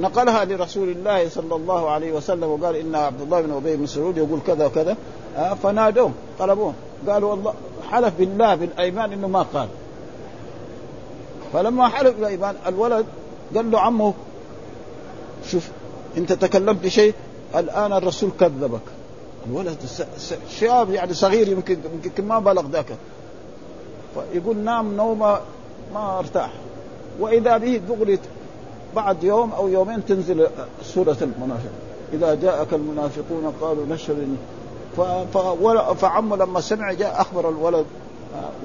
[0.00, 4.18] نقلها لرسول الله صلى الله عليه وسلم وقال إن عبد الله بن أبي بن سلول
[4.18, 4.96] يقول كذا وكذا.
[5.62, 6.74] فنادوه طلبوه.
[7.08, 7.54] قالوا والله
[7.90, 9.68] حلف بالله بالأيمان إنه ما قال.
[11.52, 13.06] فلما حلف بالأيمان الولد
[13.54, 14.14] قال له عمه
[15.50, 15.68] شوف
[16.16, 17.14] انت تكلمت بشيء
[17.56, 18.80] الآن الرسول كذبك.
[19.46, 19.76] الولد
[20.50, 22.86] شاب يعني صغير يمكن يمكن ما بلغ ذاك.
[24.14, 25.40] فيقول نام نومه
[25.94, 26.52] ما ارتاح.
[27.20, 28.18] وإذا به دغري
[28.96, 30.48] بعد يوم أو يومين تنزل
[30.82, 31.70] سورة المنافق.
[32.12, 34.36] إذا جاءك المنافقون قالوا نشهد
[35.96, 37.86] فعمه لما سمع جاء أخبر الولد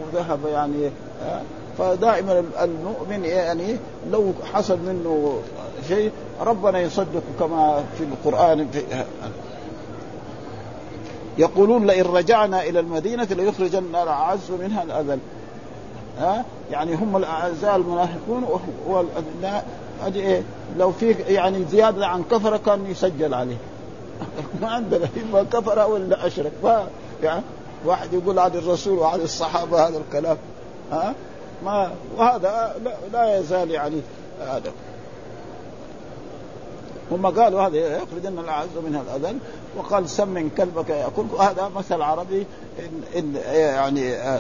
[0.02, 0.92] وذهب يعني
[1.78, 3.78] فدائما المؤمن يعني
[4.12, 5.40] لو حصل منه
[5.88, 6.12] شيء
[6.42, 8.84] ربنا يصدق كما في القرآن في
[11.38, 15.20] يقولون لئن رجعنا إلى المدينة ليخرجن الأعز منها الأذل.
[16.20, 19.66] ها؟ يعني هم الأعزاء المنافقون والأذلاء
[20.16, 20.44] إيه.
[20.78, 23.58] لو في يعني زيادة عن كفرة كان يسجل عليه.
[24.62, 26.52] ما عندنا إما كفر ولا أشرك.
[26.63, 26.88] ما
[27.24, 27.42] يعني
[27.86, 30.38] واحد يقول عن الرسول وعن الصحابة هذا الكلام.
[30.92, 31.13] ها؟
[31.66, 34.02] ما وهذا لا, لا يزال يعني
[34.42, 34.72] هذا.
[37.12, 39.38] هم قالوا هذا يخرجن الأعز منها الأذل
[39.78, 41.39] وقال سمن كلبك يأكلك.
[41.39, 42.46] هذا مثل عربي
[42.80, 44.39] إن, إن يعني آه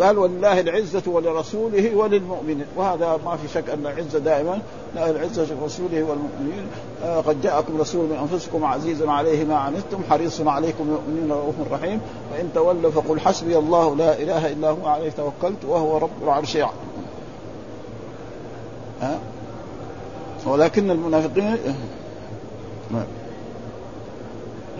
[0.00, 2.66] قال ولله العزة ولرسوله وللمؤمنين.
[2.76, 4.62] وهذا ما في شك أن العزة دائما
[4.94, 6.66] لا العزة لرسوله والمؤمنين.
[7.04, 12.00] آه قد جاءكم رسول من أنفسكم عزيز عليه ما عنتم حريص عليكم المؤمنين رؤوف رحيم.
[12.32, 16.58] فإن تولوا فقل حسبي الله لا إله إلا هو عليه توكلت وهو رب العرش
[20.46, 21.56] ولكن المنافقين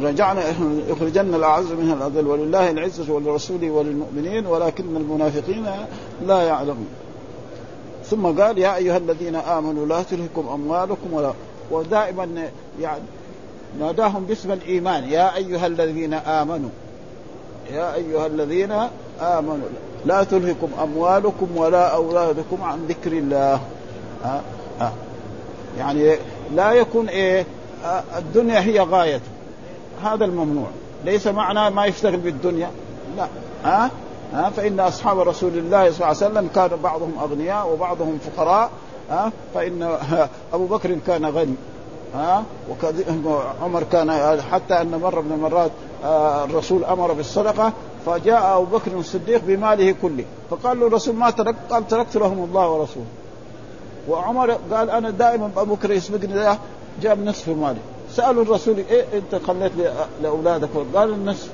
[0.03, 0.43] رجعنا
[0.89, 5.67] يخرجن الأعز منها الأذل ولله العزة ولرسوله وللمؤمنين ولكن المنافقين
[6.27, 6.89] لا يعلمون.
[8.05, 11.33] ثم قال يا أيها الذين آمنوا لا تلهكم أموالكم ولا
[11.71, 12.49] ودائما
[12.81, 13.03] يعني
[13.81, 16.71] ناداهم باسم الإيمان يا أيها الذين امنوا
[17.73, 18.73] يا أيها الذين
[19.21, 19.69] آمنوا
[20.05, 23.61] لا تلهكم أموالكم ولا أولادكم عن ذكر الله.
[24.25, 24.43] ها
[24.81, 24.93] ها
[25.79, 26.17] يعني
[26.55, 27.47] لا يكون إيه
[28.19, 29.31] الدنيا هي غايته
[30.05, 30.69] هذا الممنوع.
[31.05, 32.71] ليس معناه ما يشتغل بالدنيا.
[33.17, 33.29] لا.
[33.65, 33.91] ها
[34.33, 38.71] ها فإن أصحاب رسول الله صلى الله عليه وسلم كان بعضهم أغنياء وبعضهم فقراء.
[39.11, 39.97] ها فإن
[40.55, 41.55] أبو بكر كان غني.
[42.15, 42.45] ها
[43.63, 45.71] عمر كان حتى أن مرة من المرات
[46.05, 47.73] آه، الرسول أمر بالصدقة
[48.07, 50.25] فجاء أبو بكر الصديق بماله كله.
[50.51, 53.07] فقال له الرسول ما ترك قال تركت لهم الله ورسوله.
[54.09, 56.59] وعمر قال أنا دائما ابو بكر يسبقني
[57.03, 57.79] جاب نصف مالي.
[58.11, 59.73] سألوا الرسول إيه أنت خليت
[60.23, 61.51] لأولادك؟ قال النصف.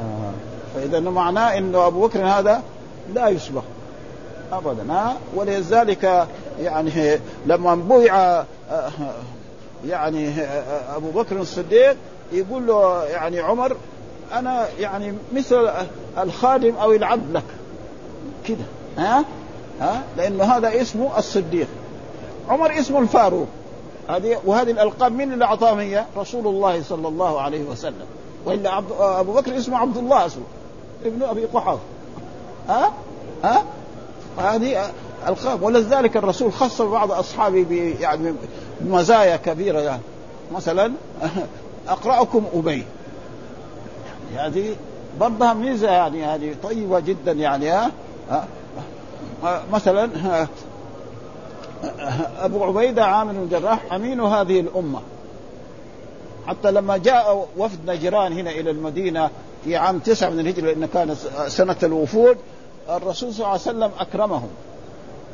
[0.00, 0.32] آه.
[0.74, 2.62] فإذا معناه إنه أبو بكر هذا
[3.14, 3.62] لا يسبق
[4.52, 4.92] ابدا.
[4.92, 6.26] ها ولذلك
[6.60, 8.16] يعني لما بويع
[8.70, 8.90] آه،
[9.86, 11.96] يعني آه، أبو بكر الصديق
[12.32, 13.76] يقول له يعني عمر
[14.34, 15.70] أنا يعني مثل
[16.18, 17.44] الخادم أو العبد لك.
[18.46, 18.64] كده
[18.98, 19.24] ها؟
[19.80, 21.68] ها؟ لأنه هذا اسمه الصديق.
[22.48, 23.46] عمر اسمه الفاروق.
[24.08, 28.06] هذه وهذه الألقاب من اللي أعطاهم هي؟ رسول الله صلى الله عليه وسلم.
[28.46, 30.42] وإلا عبد أبو بكر اسمه عبد الله اسمه
[31.04, 31.80] ابن أبي قحافة.
[32.68, 32.92] ها؟
[33.44, 33.62] ها؟
[34.38, 34.90] هذه
[35.28, 35.62] ألقاب.
[35.62, 38.34] ولذلك الرسول خص بعض أصحابه يعني
[38.80, 40.02] بمزايا كبيرة يعني.
[40.54, 40.92] مثلا
[41.88, 42.84] أقرأكم أبي.
[44.34, 44.76] يعني هذه
[45.20, 47.90] برضها ميزة يعني هذه طيبة جدا يعني ها؟
[49.72, 50.10] مثلا
[52.38, 55.00] أبو عبيدة عامر بن الجراح أمين هذه الأمة.
[56.46, 59.30] حتى لما جاء وفد نجران هنا إلى المدينة
[59.64, 61.16] في عام تسعة من الهجرة لأن كانت
[61.46, 62.36] سنة الوفود
[62.90, 64.48] الرسول صلى الله عليه وسلم أكرمهم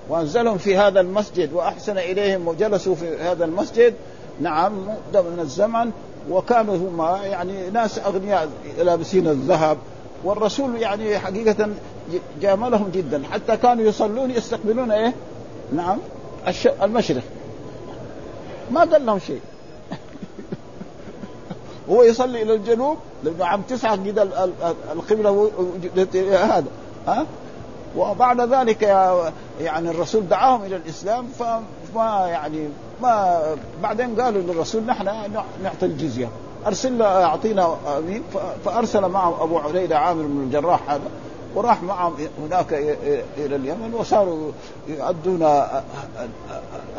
[0.08, 3.94] وأنزلهم في هذا المسجد وأحسن إليهم وجلسوا في هذا المسجد.
[4.40, 5.90] نعم مدة من الزمن
[6.30, 8.48] وكانوا هم يعني ناس أغنياء
[8.78, 9.78] لابسين الذهب
[10.24, 11.68] والرسول يعني حقيقة
[12.40, 13.22] جاملهم جدا.
[13.32, 15.14] حتى كانوا يصلون يستقبلون إيه؟
[15.72, 15.98] نعم
[16.82, 17.22] المشرق.
[18.70, 19.40] ما قال لهم شيء.
[21.90, 24.22] هو يصلي إلى الجنوب لأنه عم تسعة كده
[24.92, 25.50] القبلة
[26.32, 26.66] هذا.
[27.06, 27.26] ها؟
[27.96, 28.82] وبعد ذلك
[29.60, 32.68] يعني الرسول دعاهم إلى الإسلام فما يعني
[33.02, 33.42] ما
[33.82, 35.04] بعدين قالوا للرسول نحن
[35.62, 36.28] نعطي الجزية.
[36.66, 38.22] أرسل أعطينا آمين.
[38.64, 41.10] فأرسل معه أبو عبيده عامر بن الجراح هذا
[41.54, 42.72] وراح معهم هناك
[43.38, 44.52] إلى اليمن وصاروا
[44.88, 45.62] يؤدون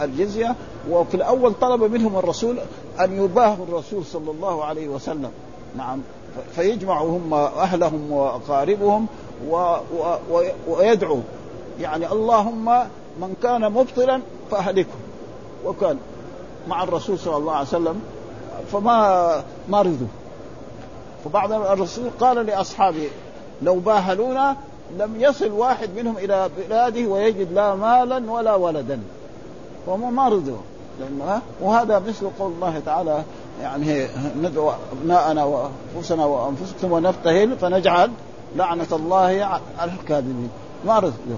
[0.01, 0.55] الجزية.
[0.89, 2.57] وفي الأول طلب منهم الرسول
[2.99, 5.31] أن يباهوا الرسول صلى الله عليه وسلم.
[5.77, 6.01] نعم.
[6.55, 9.07] فيجمعوا هم أهلهم وأقاربهم
[10.67, 11.19] ويدعو
[11.79, 12.65] يعني اللهم
[13.21, 14.95] من كان مبطلا فأهلكه.
[15.65, 15.97] وكان
[16.67, 18.01] مع الرسول صلى الله عليه وسلم
[18.71, 20.07] فما ما رضوا.
[21.25, 23.09] فبعد الرسول قال لأصحابه
[23.61, 24.55] لو باهلونا
[24.97, 28.99] لم يصل واحد منهم إلى بلاده ويجد لا مالا ولا ولدا.
[29.87, 30.57] وهم ما رضوا.
[30.99, 33.23] لأنه وهذا مثل قول الله تعالى
[33.61, 34.07] يعني
[34.41, 38.11] ندعو أبناءنا وأنفسنا وأنفسكم ونبتهل فنجعل
[38.55, 40.49] لعنة الله على الكاذبين.
[40.85, 41.37] ما رضوا.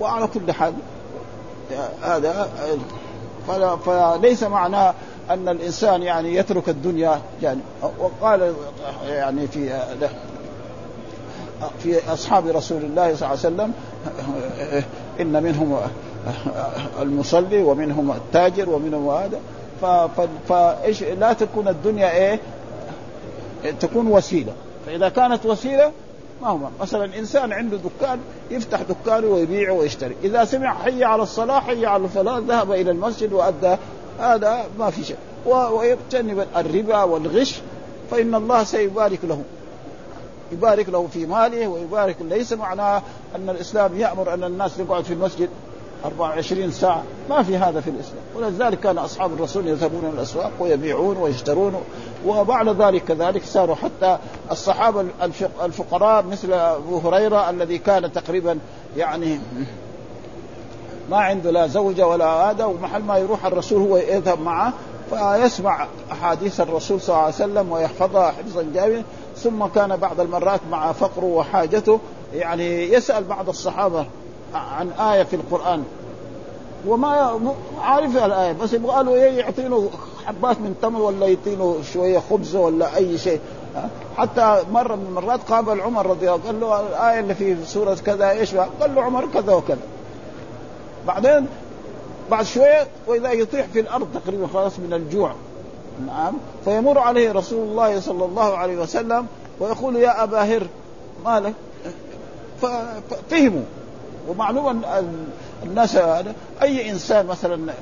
[0.00, 0.72] وعلى كل حال
[2.02, 2.48] هذا
[3.84, 4.94] فليس معناه
[5.30, 7.60] أن الإنسان يعني يترك الدنيا يعني
[7.98, 8.54] وقال
[9.06, 9.80] يعني في
[11.82, 13.72] في أصحاب رسول الله صلى الله عليه وسلم
[15.20, 15.76] إن منهم
[17.00, 19.40] المصلي ومنهم التاجر ومنهم هذا.
[20.48, 22.40] فايش لا تكون الدنيا إيه؟
[23.80, 24.52] تكون وسيلة.
[24.86, 25.92] فإذا كانت وسيلة
[26.42, 28.18] ما هو مثلا إنسان عنده دكان
[28.50, 30.16] يفتح دكانه ويبيع ويشتري.
[30.24, 33.76] إذا سمع حي على الصلاة حي على الفلاح ذهب إلى المسجد وأدى
[34.18, 35.16] هذا ما في شيء
[35.46, 37.60] ويجتنب الربا والغش
[38.10, 39.42] فإن الله سيبارك له.
[40.52, 43.02] يبارك له في ماله ويبارك ليس معناه
[43.36, 45.48] أن الإسلام يأمر أن الناس يقعد في المسجد
[46.04, 47.02] 24 ساعة.
[47.30, 48.22] ما في هذا في الإسلام.
[48.36, 51.74] ولذلك كان أصحاب الرسول يذهبون إلى الأسواق ويبيعون ويشترون.
[52.26, 54.18] وبعد ذلك كذلك صاروا حتى
[54.50, 55.04] الصحابة
[55.62, 58.58] الفقراء مثل أبو هريرة الذي كان تقريبا
[58.96, 59.40] يعني
[61.10, 64.72] ما عنده لا زوجة ولا هذا ومحل ما يروح الرسول هو يذهب معه
[65.10, 69.02] فيسمع أحاديث الرسول صلى الله عليه وسلم ويحفظها حفظا جامعا
[69.36, 72.00] ثم كان بعض المرات مع فقره وحاجته
[72.34, 74.06] يعني يسأل بعض الصحابة
[74.54, 75.84] عن آية في القرآن.
[76.86, 77.40] وما
[77.80, 79.90] عارف الآية بس يبغى له إيه يعطينه
[80.26, 83.40] حبات من تمر ولا يعطينه شوية خبز ولا أي شيء.
[84.16, 88.30] حتى مرة من المرات قابل عمر رضي الله قال له الآية اللي في سورة كذا
[88.30, 89.78] إيش قال له عمر كذا وكذا.
[91.08, 91.46] بعدين
[92.30, 95.34] بعد شوية وإذا يطيح في الأرض تقريبا خلاص من الجوع.
[96.06, 96.34] نعم.
[96.64, 99.26] فيمر عليه رسول الله صلى الله عليه وسلم
[99.60, 100.66] ويقول يا أبا هر
[101.24, 101.54] مالك
[102.62, 103.62] ففهموا
[104.28, 104.82] ومعلوم
[105.62, 105.98] الناس
[106.62, 107.72] أي إنسان مثلا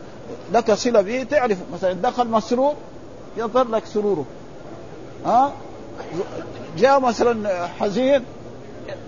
[0.53, 2.74] لك صلة به تعرف مثلا دخل مسرور
[3.37, 4.24] يظهر لك سروره.
[5.27, 5.53] ها؟
[6.79, 8.24] جاء مثلا حزين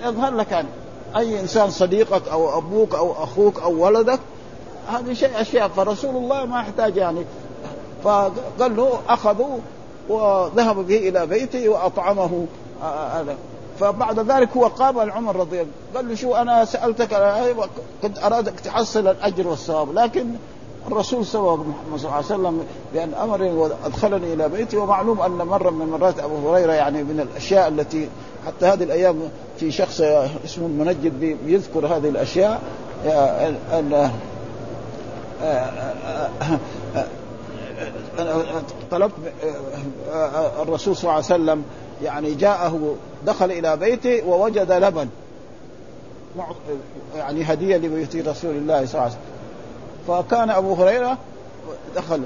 [0.04, 0.68] يظهر لك يعني
[1.16, 4.20] أي إنسان صديقك أو أبوك أو أخوك أو ولدك
[4.88, 7.24] هذه شيء أشياء فرسول الله ما يحتاج يعني.
[8.04, 9.58] فقال له أخذوا
[10.08, 12.46] وذهب به إلى بيته وأطعمه
[13.12, 13.36] هذا.
[13.80, 17.08] فبعد ذلك هو قام لعمر رضي الله قال له شو أنا سألتك
[18.02, 20.26] كنت أرادك تحصل الأجر والثواب لكن
[20.92, 25.70] الرسول سوى محمد صلى الله عليه وسلم بان امرني وادخلني إلى بيتي ومعلوم ان مره
[25.70, 28.08] من المرات ابو هريره يعني من الاشياء التي
[28.46, 29.20] حتى هذه الأيام
[29.60, 30.00] في شخص
[30.44, 32.62] اسمه المنجد بيذكر هذه الاشياء
[33.72, 34.10] ان
[38.90, 39.12] طلبت
[40.62, 41.64] الرسول صلى الله عليه وسلم
[42.02, 42.94] يعني جاءه
[43.26, 45.08] دخل إلى بيته ووجد لبن
[47.16, 49.37] يعني هديه لبيت رسول الله صلى الله عليه وسلم
[50.08, 51.18] فكان أبو هريرة
[51.96, 52.22] دخل.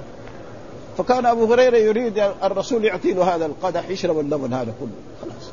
[0.98, 4.90] فكان أبو هريرة يريد الرسول يعطي له هذا القدح يشرب اللبن هذا كله.
[5.22, 5.52] خلاص.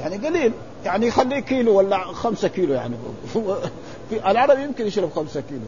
[0.00, 0.52] يعني قليل.
[0.84, 2.94] يعني يخليه كيلو ولا خمسة كيلو يعني.
[4.10, 5.60] في العرب يمكن يشرب خمسة كيلو.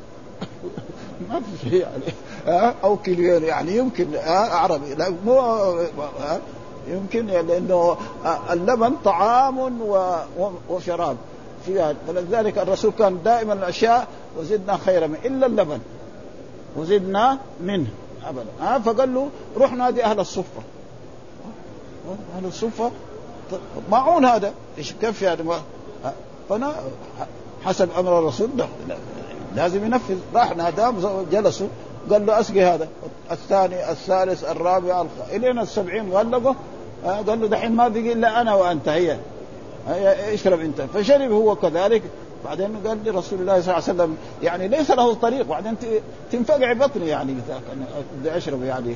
[1.28, 2.74] ما في شيء يعني.
[2.84, 4.06] أو كيلوين يعني يمكن.
[4.26, 4.94] عربي.
[4.94, 5.78] لا مو
[6.88, 7.96] يمكن لأنه
[8.50, 9.80] اللبن طعام
[10.68, 11.16] وشراب.
[11.66, 14.06] في فلذلك الرسول كان دائما الأشياء
[14.38, 15.78] وزدنا خيرا منه إلا اللبن.
[16.76, 17.86] وزدنا منه
[18.24, 18.46] ابدا.
[18.60, 20.62] ها؟ فقال له روح نادي أهل الصفة.
[22.36, 22.90] أهل الصفة؟
[23.90, 24.52] معون هذا.
[24.78, 25.42] إيش كيف يعني؟
[26.48, 26.74] فانا
[27.64, 28.48] حسب أمر الرسول.
[28.56, 28.66] ده
[29.56, 30.18] لازم ينفذ.
[30.34, 30.94] راح ناداه
[31.32, 31.68] جلسوا.
[32.10, 32.88] قال له أسقي هذا.
[33.30, 36.56] الثاني الثالث الرابع الين السبعين غلقه
[37.04, 39.16] قال له دحين ما بقي إلا أنا وأنت هي.
[40.34, 40.80] اشرب انت.
[40.80, 42.02] فشرب هو كذلك.
[42.44, 45.46] بعدين قال لي رسول الله صلى الله عليه وسلم يعني ليس له طريق.
[45.46, 45.76] بعدين
[46.32, 47.34] تنفقع بطني يعني
[48.20, 48.94] بدي أشرب يعني.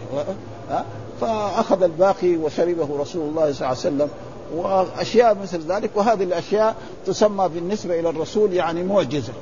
[1.20, 4.08] فأخذ الباقي وشربه رسول الله صلى الله عليه وسلم.
[4.54, 5.90] وأشياء مثل ذلك.
[5.94, 6.74] وهذه الأشياء
[7.06, 9.32] تسمى بالنسبة إلى الرسول يعني معجزة.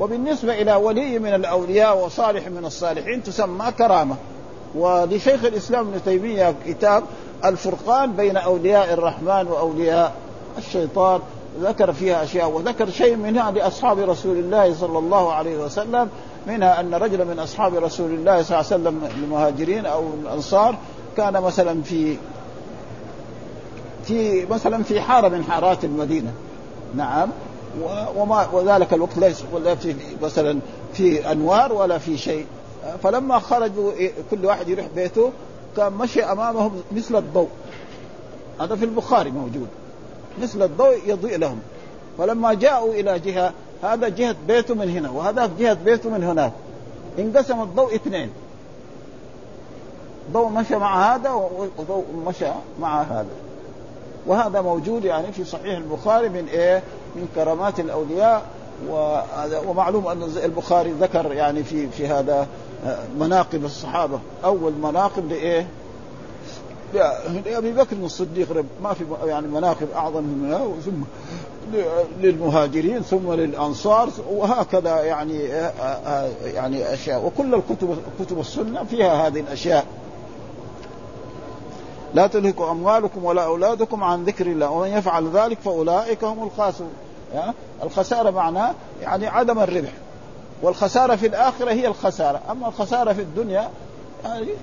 [0.00, 4.16] وبالنسبة إلى ولي من الأولياء وصالح من الصالحين تسمى كرامة.
[4.74, 7.02] ولشيخ الإسلام ابن تيمية كتاب
[7.44, 10.14] الفرقان بين أولياء الرحمن وأولياء
[10.58, 11.20] الشيطان
[11.60, 16.08] ذكر فيها أشياء وذكر شيء منها لأصحاب رسول الله صلى الله عليه وسلم
[16.46, 20.76] منها أن رجلا من أصحاب رسول الله صلى الله عليه وسلم المهاجرين أو الأنصار
[21.16, 22.16] كان مثلا في
[24.04, 26.32] في مثلا في حارة من حارات المدينة.
[26.94, 27.28] نعم.
[28.16, 30.58] وما وذلك الوقت ليس ولا في مثلا
[30.92, 32.46] في أنوار ولا في شيء.
[33.02, 33.92] فلما خرجوا
[34.30, 35.30] كل واحد يروح بيته
[35.76, 37.48] كان مشي أمامهم مثل الضوء.
[38.60, 39.68] هذا في البخاري موجود.
[40.42, 41.58] مثل الضوء يضيء لهم.
[42.18, 43.52] فلما جاءوا إلى جهة
[43.82, 46.52] هذا جهة بيته من هنا وهذا جهة بيته من هناك.
[47.18, 48.30] انقسم الضوء اثنين.
[50.32, 51.30] ضوء مشى مع هذا
[51.78, 52.46] وضوء مشى
[52.80, 53.26] مع هذا.
[54.26, 56.82] وهذا موجود يعني في صحيح البخاري من إيه؟
[57.16, 58.42] من كرامات الأولياء
[59.66, 62.46] ومعلوم أن البخاري ذكر يعني في في هذا
[63.18, 64.20] مناقب الصحابة.
[64.44, 65.66] أول مناقب لإيه؟
[66.94, 71.02] لابي بكر الصديق ما في يعني مناقب أعظم منها ثم
[72.20, 75.38] للمهاجرين ثم للأنصار وهكذا يعني
[76.44, 77.24] يعني أشياء.
[77.24, 79.86] وكل الكتب كتب السنة فيها هذه الأشياء.
[82.14, 84.70] لا تلهكم أموالكم ولا أولادكم عن ذكر الله.
[84.70, 86.92] ومن يفعل ذلك فأولئك هم الخاسرون.
[87.82, 89.92] الخسارة معناه يعني عدم الربح.
[90.62, 92.40] والخسارة في الآخرة هي الخسارة.
[92.50, 93.68] أما الخسارة في الدنيا يعني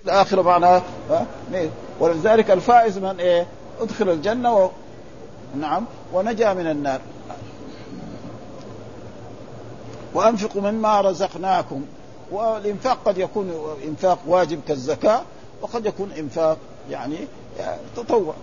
[0.05, 0.83] الآخرة معناها
[1.99, 3.47] ولذلك الفائز من إيه؟
[3.81, 4.69] أدخل الجنة و...
[5.59, 6.99] نعم ونجا من النار.
[10.13, 11.85] وأنفقوا مما رزقناكم.
[12.31, 15.21] والإنفاق قد يكون إنفاق واجب كالزكاة
[15.61, 16.57] وقد يكون إنفاق
[16.89, 17.17] يعني
[17.95, 18.33] تطوع.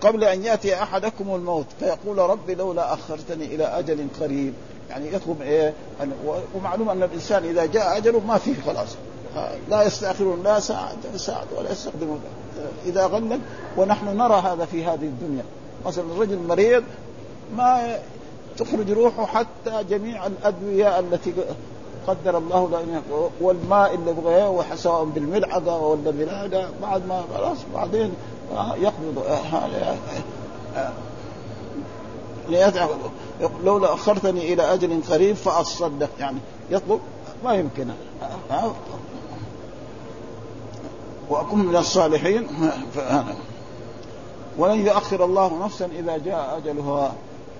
[0.00, 4.54] قبل أن يأتي أحدكم الموت فيقول ربي لولا أخرتني إلى أجل قريب.
[4.90, 5.74] يعني يطلب إيه؟
[6.54, 8.88] ومعلوم أن الإنسان إذا جاء أجله ما فيه خلاص.
[9.70, 12.20] لا يستأخرون لا ساعة ساعة ولا يستخدمون.
[12.86, 13.38] إذا غلق
[13.76, 15.44] ونحن نرى هذا في هذه الدنيا.
[15.86, 16.84] مثلا الرجل مريض
[17.56, 17.98] ما
[18.56, 21.32] تخرج روحه حتى جميع الأدوية التي
[22.06, 28.14] قدر الله له والماء اللي يبغاه سواء بالملعقة ولا بالهذا بعد ما خلاص بعدين
[28.76, 29.24] يقبض.
[33.64, 36.10] لولا أخرتني إلى أجل قريب فأصدق.
[36.20, 36.38] يعني
[36.70, 37.00] يطلب
[37.44, 37.88] ما يمكن.
[41.30, 42.46] وأكون من الصالحين
[44.58, 47.12] ولن يؤخر الله نفسا إذا جاء أجلها.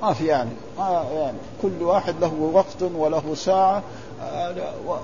[0.02, 0.50] ما في يعني.
[0.78, 1.38] ما يعني.
[1.62, 3.82] كل واحد له وقت وله ساعة.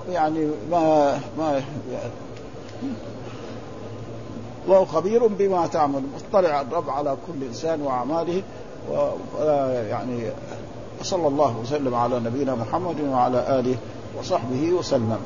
[0.09, 1.51] يعني ما ما
[1.91, 2.13] يعني
[4.65, 6.03] الله خبير بما تعمل.
[6.33, 8.41] مطلع الرب على كل إنسان وأعماله.
[8.91, 9.09] و
[9.89, 10.29] يعني
[11.01, 13.75] صلى الله وسلم على نبينا محمد وعلى آله
[14.19, 15.17] وصحبه وسلم.